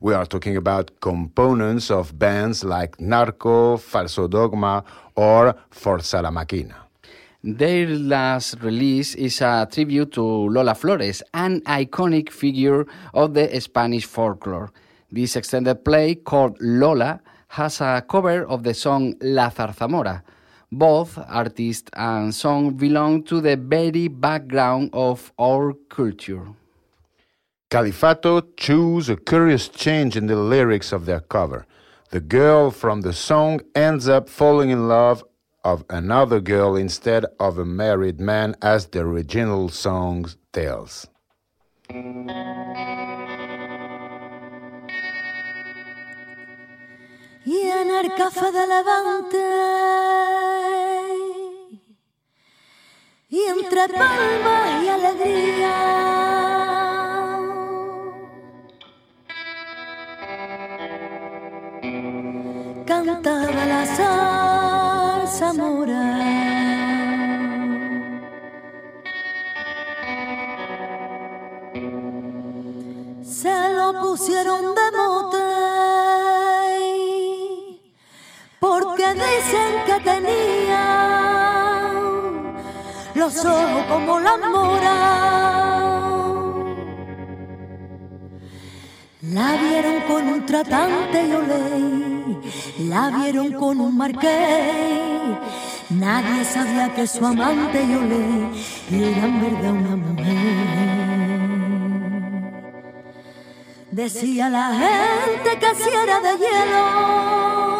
We 0.02 0.12
are 0.12 0.26
talking 0.26 0.54
about 0.58 1.00
components 1.00 1.90
of 1.90 2.18
bands 2.18 2.62
like 2.62 3.00
Narco, 3.00 3.78
Falso 3.78 4.28
Dogma, 4.28 4.84
or 5.16 5.54
Forza 5.70 6.20
la 6.20 6.30
Máquina. 6.30 6.74
Their 7.42 7.86
last 7.86 8.60
release 8.60 9.14
is 9.14 9.40
a 9.40 9.66
tribute 9.72 10.12
to 10.12 10.22
Lola 10.22 10.74
Flores, 10.74 11.22
an 11.32 11.62
iconic 11.62 12.28
figure 12.28 12.84
of 13.14 13.32
the 13.32 13.58
Spanish 13.62 14.04
folklore. 14.04 14.70
This 15.10 15.36
extended 15.36 15.86
play, 15.86 16.16
called 16.16 16.58
Lola, 16.60 17.18
has 17.48 17.80
a 17.80 18.04
cover 18.06 18.44
of 18.44 18.62
the 18.62 18.74
song 18.74 19.14
La 19.22 19.48
Zarzamora. 19.48 20.20
Both 20.76 21.18
artist 21.28 21.88
and 21.92 22.34
song 22.34 22.72
belong 22.74 23.22
to 23.24 23.40
the 23.40 23.56
very 23.56 24.08
background 24.08 24.90
of 24.92 25.32
our 25.38 25.72
culture. 25.88 26.48
Califato 27.70 28.40
chose 28.56 29.08
a 29.08 29.16
curious 29.16 29.68
change 29.68 30.16
in 30.16 30.26
the 30.26 30.34
lyrics 30.34 30.90
of 30.90 31.06
their 31.06 31.20
cover. 31.20 31.64
The 32.10 32.18
girl 32.18 32.72
from 32.72 33.02
the 33.02 33.12
song 33.12 33.60
ends 33.76 34.08
up 34.08 34.28
falling 34.28 34.70
in 34.70 34.88
love 34.88 35.22
of 35.62 35.84
another 35.90 36.40
girl 36.40 36.74
instead 36.74 37.24
of 37.38 37.56
a 37.56 37.64
married 37.64 38.18
man, 38.18 38.56
as 38.60 38.86
the 38.86 38.98
original 38.98 39.68
song 39.68 40.26
tells. 40.52 41.06
Y 47.74 47.78
en 47.82 47.90
el 47.90 48.14
café 48.14 48.52
de 48.52 48.66
Levante. 48.66 49.44
Y 53.28 53.40
entre 53.42 53.88
palmas 53.88 54.82
y 54.82 54.88
alegría. 54.88 55.74
Cantaba 62.86 63.64
la 63.66 63.86
salsa 63.86 65.52
mora. 65.52 66.04
Se 73.24 73.74
lo 73.74 74.00
pusieron 74.00 74.74
de 74.74 74.86
mote 74.96 75.33
porque 79.14 79.36
dicen 79.36 79.74
que 79.86 80.00
tenía 80.00 80.84
los 83.14 83.44
ojos 83.44 83.84
como 83.88 84.20
la 84.20 84.36
mora. 84.36 84.94
La 89.22 89.56
vieron 89.56 90.02
con 90.06 90.28
un 90.28 90.46
tratante 90.46 91.26
y 91.26 91.32
olé, 91.32 92.38
la 92.88 93.10
vieron 93.10 93.52
con 93.52 93.80
un 93.80 93.96
marqués. 93.96 95.38
Nadie 95.90 96.44
sabía 96.44 96.94
que 96.94 97.06
su 97.06 97.24
amante 97.24 97.82
y 97.82 97.94
olé 97.94 98.50
era 98.90 99.26
en 99.26 99.40
verdad 99.40 99.72
una 99.72 99.96
mujer. 99.96 101.24
Decía 103.90 104.48
la 104.50 104.72
gente 104.72 105.58
que 105.58 105.74
si 105.76 105.88
era 105.88 106.20
de 106.20 106.36
hielo 106.38 107.73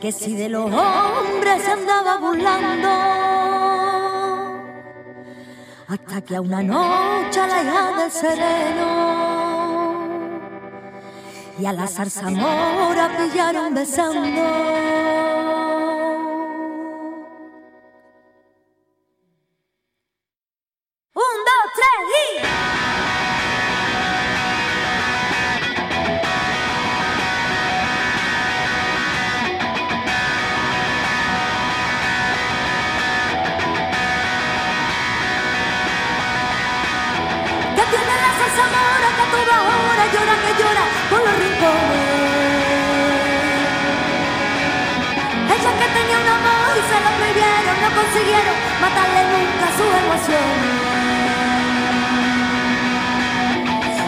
que 0.00 0.12
si 0.12 0.34
de 0.34 0.48
los 0.48 0.64
hombres 0.64 1.62
se 1.62 1.70
andaba 1.70 2.16
burlando, 2.16 2.88
hasta 5.88 6.22
que 6.22 6.36
a 6.36 6.40
una 6.40 6.62
noche 6.62 7.40
a 7.40 7.46
la 7.46 7.62
hija 7.62 7.92
del 8.00 8.10
sereno 8.10 9.10
y 11.58 11.66
a 11.66 11.72
la 11.74 11.86
zarzamora 11.86 13.10
pillaron 13.18 13.74
besando. 13.74 15.19
Consiguieron 48.00 48.56
matarle 48.80 49.22
nunca 49.32 49.66
sus 49.76 49.92
emociones. 50.04 50.72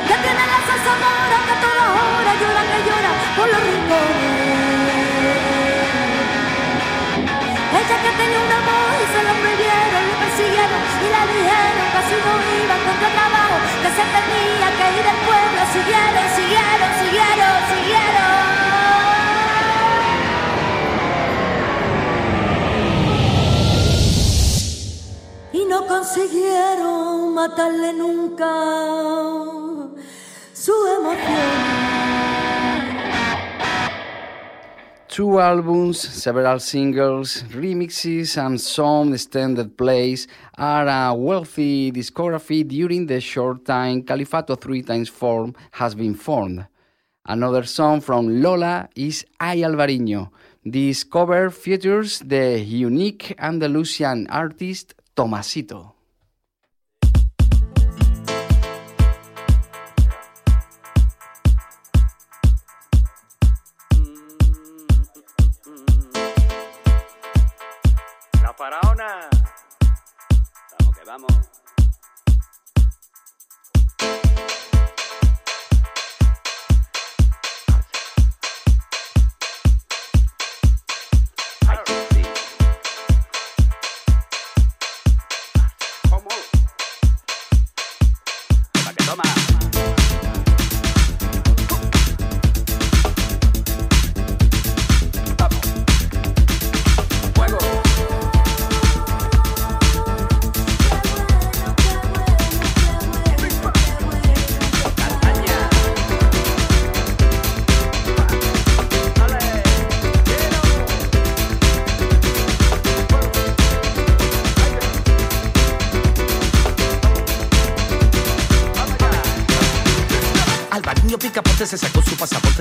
Que 0.08 0.16
tiene 0.24 0.44
la 0.52 0.58
salsa 0.68 0.92
mora 1.02 1.38
que 1.48 1.56
toda 1.64 1.84
hora 1.96 2.32
llora 2.40 2.62
que 2.72 2.78
llora 2.88 3.12
por 3.36 3.46
los 3.52 3.62
rincones. 3.68 4.52
Ella 7.78 7.96
que 8.04 8.12
tenía 8.20 8.40
un 8.46 8.52
amor 8.60 8.96
y 9.04 9.06
se 9.12 9.20
lo 9.26 9.32
prohibieron, 9.40 10.02
lo 10.08 10.14
persiguieron 10.22 10.80
y 11.04 11.06
la 11.14 11.22
dijeron 11.32 11.86
que 11.92 11.98
así 12.02 12.16
no 12.24 12.34
iba 12.64 12.76
contra 12.86 13.08
trabajo, 13.18 13.56
que 13.82 13.90
se 13.96 14.04
tenía 14.16 14.68
que 14.78 14.86
ir 14.96 15.04
del 15.08 15.20
pueblo. 15.28 15.60
Siguieron, 15.76 16.26
siguieron, 16.36 16.90
siguieron, 17.00 17.56
siguieron. 17.72 18.71
No 25.72 25.86
consiguieron 25.86 27.32
matarle 27.32 27.94
nunca 27.94 28.44
su 30.52 30.72
emoción. 30.98 31.38
Two 35.08 35.40
albums, 35.40 35.96
several 35.96 36.60
singles, 36.60 37.46
remixes, 37.54 38.36
and 38.36 38.60
some 38.60 39.14
extended 39.14 39.74
plays 39.74 40.28
are 40.58 40.88
a 40.88 41.14
wealthy 41.14 41.90
discography 41.90 42.68
during 42.68 43.06
the 43.06 43.22
short 43.22 43.64
time 43.64 44.02
Califato 44.02 44.56
3 44.56 44.82
times 44.82 45.08
4 45.08 45.54
has 45.70 45.94
been 45.94 46.14
formed. 46.14 46.66
Another 47.24 47.62
song 47.62 48.02
from 48.02 48.42
Lola 48.42 48.90
is 48.94 49.24
Ay 49.40 49.62
Alvariño. 49.62 50.32
This 50.66 51.02
cover 51.02 51.48
features 51.48 52.18
the 52.18 52.60
unique 52.60 53.34
Andalusian 53.38 54.26
artist 54.28 54.92
Tomasito. 55.14 55.91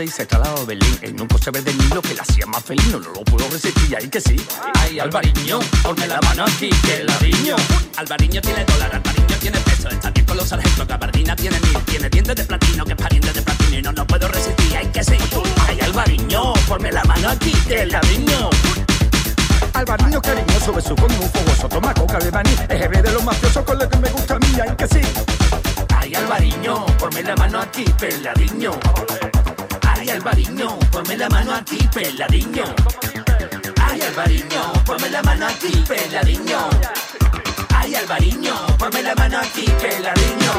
Pasaporte 0.02 0.06
y 0.06 0.08
se 0.08 0.26
trasladó 0.26 0.62
a 0.62 0.66
Berlín 0.66 0.98
En 1.02 1.22
un 1.22 1.28
coche 1.28 1.52
verde 1.52 1.72
que 2.02 2.14
la 2.14 2.22
hacía 2.24 2.46
más 2.46 2.64
feliz. 2.64 2.88
No, 2.88 3.00
lo 3.00 3.14
puedo 3.24 3.48
resistir, 3.50 3.96
ahí 3.96 4.08
que 4.08 4.22
sí. 4.22 4.36
Ay, 4.76 5.00
Alvariño, 5.00 5.60
ponme 5.84 6.08
la 6.08 6.20
mano 6.22 6.46
aquí, 6.46 6.70
que 6.86 7.04
ladriño 7.04 7.56
Alvariño 7.98 8.42
tiene 8.42 8.66
dólar, 8.66 8.96
Alvariño 8.96 9.38
tiene 9.40 9.60
peso. 9.60 9.90
Está 9.90 10.10
bien 10.12 10.26
con 10.26 10.38
los 10.38 10.48
sargentos, 10.48 10.88
Gabardina 10.88 11.36
tiene 11.36 11.60
mil. 11.60 11.78
Tiene 11.86 12.10
dientes 12.10 12.36
de 12.36 12.44
platino, 12.46 12.86
que 12.86 12.94
es 12.94 12.98
pariente 12.98 13.34
de 13.34 13.42
platino. 13.42 13.78
Y 13.78 13.82
no, 13.82 13.92
no 13.92 14.06
puedo 14.08 14.28
resistir, 14.28 14.78
hay 14.78 14.88
que 14.88 15.04
sí. 15.04 15.18
Ay, 15.68 15.80
Alvariño, 15.82 16.54
ponme 16.68 16.92
la 16.92 17.04
mano 17.04 17.30
aquí, 17.30 17.52
que 17.68 17.86
ladriño 17.86 18.50
Alvariño 19.74 20.22
cariñoso, 20.22 20.74
beso 20.74 20.96
con 20.96 21.12
un 21.12 21.30
fogoso 21.30 21.70
Toma 21.70 21.94
coca 21.94 22.20
de 22.20 22.30
maní, 22.30 22.52
es 22.70 22.82
hebreo 22.82 23.02
de 23.02 23.12
los 23.14 23.24
mafiosos 23.24 23.64
Con 23.64 23.80
lo 23.80 23.88
que 23.88 23.98
me 23.98 24.10
gusta 24.10 24.36
a 24.36 24.40
mí, 24.40 24.48
hay 24.62 24.76
que 24.76 24.88
sí. 24.88 25.02
Ay, 25.96 26.14
Alvariño, 26.16 26.86
ponme 26.98 27.24
la 27.24 27.36
mano 27.36 27.62
aquí, 27.62 27.86
peladiño. 28.00 28.72
La 31.22 31.30
mano 31.30 31.54
aquí, 31.54 31.78
peladiño. 31.94 32.64
Ay, 33.80 34.02
Alvariño, 34.02 34.74
ponme 34.84 35.08
la 35.08 35.22
mano 35.22 35.46
aquí, 35.46 35.72
peladiño. 35.88 36.68
Ay, 37.76 37.94
Alvariño, 37.94 38.56
ponme 38.80 39.04
la 39.04 39.14
mano 39.14 39.38
aquí, 39.38 39.66
peladiño. 39.80 40.52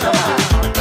Toma. 0.00 0.77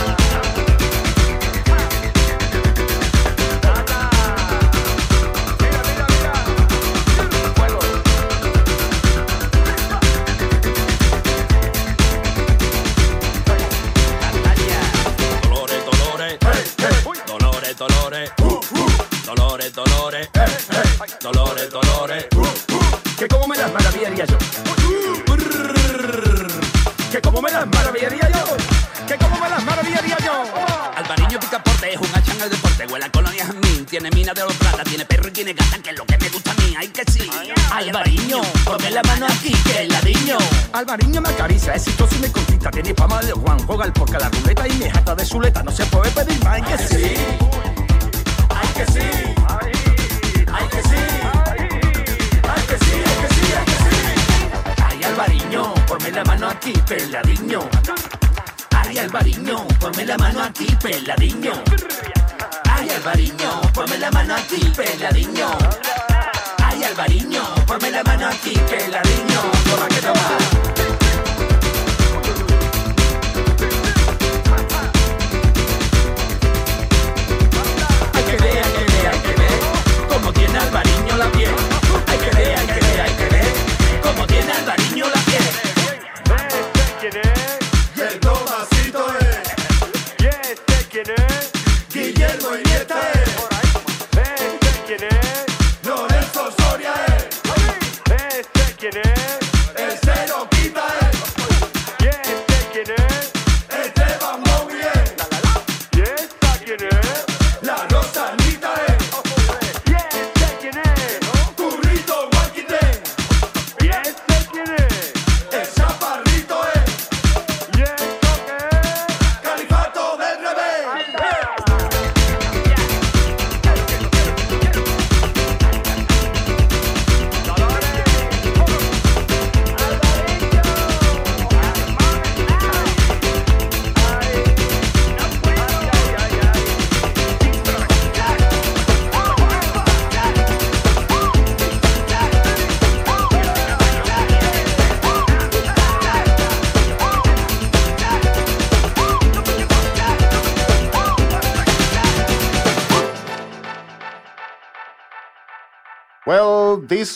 Tiene 33.99 34.15
mina 34.15 34.31
de 34.31 34.43
oro 34.43 34.53
plata, 34.53 34.83
tiene 34.83 35.05
perro 35.05 35.27
y 35.27 35.31
tiene 35.31 35.53
gata, 35.53 35.79
que 35.79 35.89
es 35.89 35.97
lo 35.97 36.05
que 36.05 36.17
me 36.19 36.29
gusta 36.29 36.51
a 36.51 36.53
mí, 36.55 36.75
ay 36.77 36.87
que 36.89 37.03
sí. 37.11 37.27
Alvariño, 37.71 38.41
ponme 38.63 38.91
la 38.91 39.01
mano 39.01 39.25
aquí, 39.25 39.51
que 39.65 39.81
el 39.81 39.87
ladriño. 39.87 40.37
Alvariño 40.71 41.19
me 41.19 41.29
acaricia, 41.29 41.73
es 41.73 41.87
exitoso 41.87 42.15
y 42.15 42.19
me 42.19 42.31
conquista. 42.31 42.69
Tiene 42.69 42.93
fama 42.93 43.19
de 43.21 43.31
Juan, 43.31 43.57
juega 43.65 43.85
el 43.85 43.93
porca 43.93 44.19
la 44.19 44.29
ruleta 44.29 44.67
y 44.67 44.73
me 44.73 44.91
jata 44.91 45.15
de 45.15 45.25
su 45.25 45.41
leta. 45.41 45.63
No 45.63 45.71
se 45.71 45.83
puede 45.87 46.11
pedir 46.11 46.43
más, 46.43 46.53
ay 46.53 46.61
que 46.61 46.77
sí. 46.77 47.13
Ay 48.49 48.69
que 48.75 48.85
sí. 48.91 48.99
Ay 49.47 49.71
que 49.71 49.97
sí. 49.97 50.15
Ay 50.53 50.67
que 50.69 50.81
sí, 50.83 51.01
ay 52.43 52.61
que 52.67 52.77
sí, 52.85 53.01
ay 53.57 53.65
que 53.65 53.77
sí. 53.83 54.83
Ay 54.85 55.03
Alvariño, 55.05 55.73
ponme 55.87 56.11
la 56.11 56.23
mano 56.23 56.49
aquí, 56.49 56.73
peladiño. 56.87 57.67
Ay 58.69 58.97
Alvariño, 58.99 59.67
ponme 59.79 60.05
la 60.05 60.17
mano 60.19 60.43
aquí, 60.43 60.67
peladiño. 60.83 61.63
Ay 62.89 62.95
Alvariño, 62.95 63.61
ponme 63.73 63.97
la 63.97 64.09
mano 64.11 64.33
aquí, 64.33 64.71
peladiño. 64.73 65.49
Ay 66.63 66.85
Alvariño, 66.85 67.43
ponme 67.65 67.91
la 67.91 68.01
mano 68.01 68.27
aquí, 68.27 68.53
peladiño. 68.69 69.41
Toma 69.69 69.87
que 69.89 69.99
toma. 69.99 70.37
Hay 78.13 78.23
que 78.23 78.37
ver, 78.37 78.57
hay 78.57 78.71
que 78.71 78.83
ver, 78.85 79.07
hay 79.11 79.19
que 79.19 79.33
ver 79.33 79.59
cómo 80.07 80.31
tiene 80.31 80.57
Alvariño 80.57 81.17
la 81.17 81.29
piel. 81.31 81.55
Hay 82.07 82.17
que 82.19 82.35
ver, 82.37 82.57
hay 82.57 82.67
que 82.67 82.79
ver, 82.85 83.01
hay 83.01 83.13
que 83.15 83.25
ver 83.25 83.53
cómo 84.01 84.25
tiene 84.27 84.51
Alvariño 84.53 85.05
la 85.07 85.11
piel. 85.11 85.26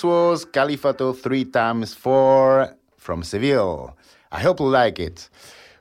This 0.02 0.10
was 0.10 0.46
Califato 0.46 1.14
3 1.14 1.46
times 1.46 1.94
4 1.94 2.76
from 2.98 3.22
Seville. 3.22 3.96
I 4.32 4.40
hope 4.40 4.60
you 4.60 4.66
like 4.66 4.98
it. 5.00 5.30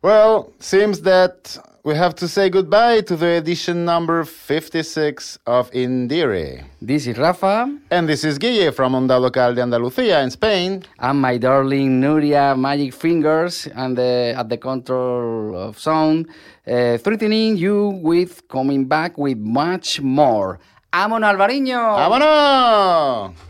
Well, 0.03 0.53
seems 0.59 1.01
that 1.09 1.57
we 1.85 1.95
have 1.95 2.14
to 2.16 2.29
say 2.29 2.51
goodbye 2.51 3.01
to 3.01 3.16
the 3.16 3.39
edition 3.39 3.87
number 3.87 4.25
56 4.25 5.39
of 5.47 5.71
Indiere. 5.71 6.66
This 6.83 7.07
is 7.07 7.16
Rafa. 7.16 7.75
And 7.91 8.07
this 8.07 8.23
is 8.23 8.37
Guille 8.37 8.75
from 8.75 8.93
Onda 8.93 9.18
Local 9.18 9.55
de 9.55 9.62
Andalucía 9.62 10.23
in 10.23 10.31
Spain. 10.31 10.83
And 10.99 11.18
my 11.18 11.39
darling 11.39 12.03
Nuria 12.03 12.55
Magic 12.59 12.93
Fingers 12.93 13.68
and 13.75 13.97
the, 13.97 14.35
at 14.37 14.51
the 14.51 14.59
control 14.59 15.57
of 15.57 15.79
sound, 15.79 16.29
uh, 16.66 16.99
threatening 16.99 17.57
you 17.57 17.99
with 18.03 18.47
coming 18.49 18.85
back 18.85 19.16
with 19.16 19.39
much 19.39 20.03
more. 20.03 20.59
¡Vámonos, 20.93 21.31
Alvariño! 21.31 21.97
¡Vámonos! 21.97 23.49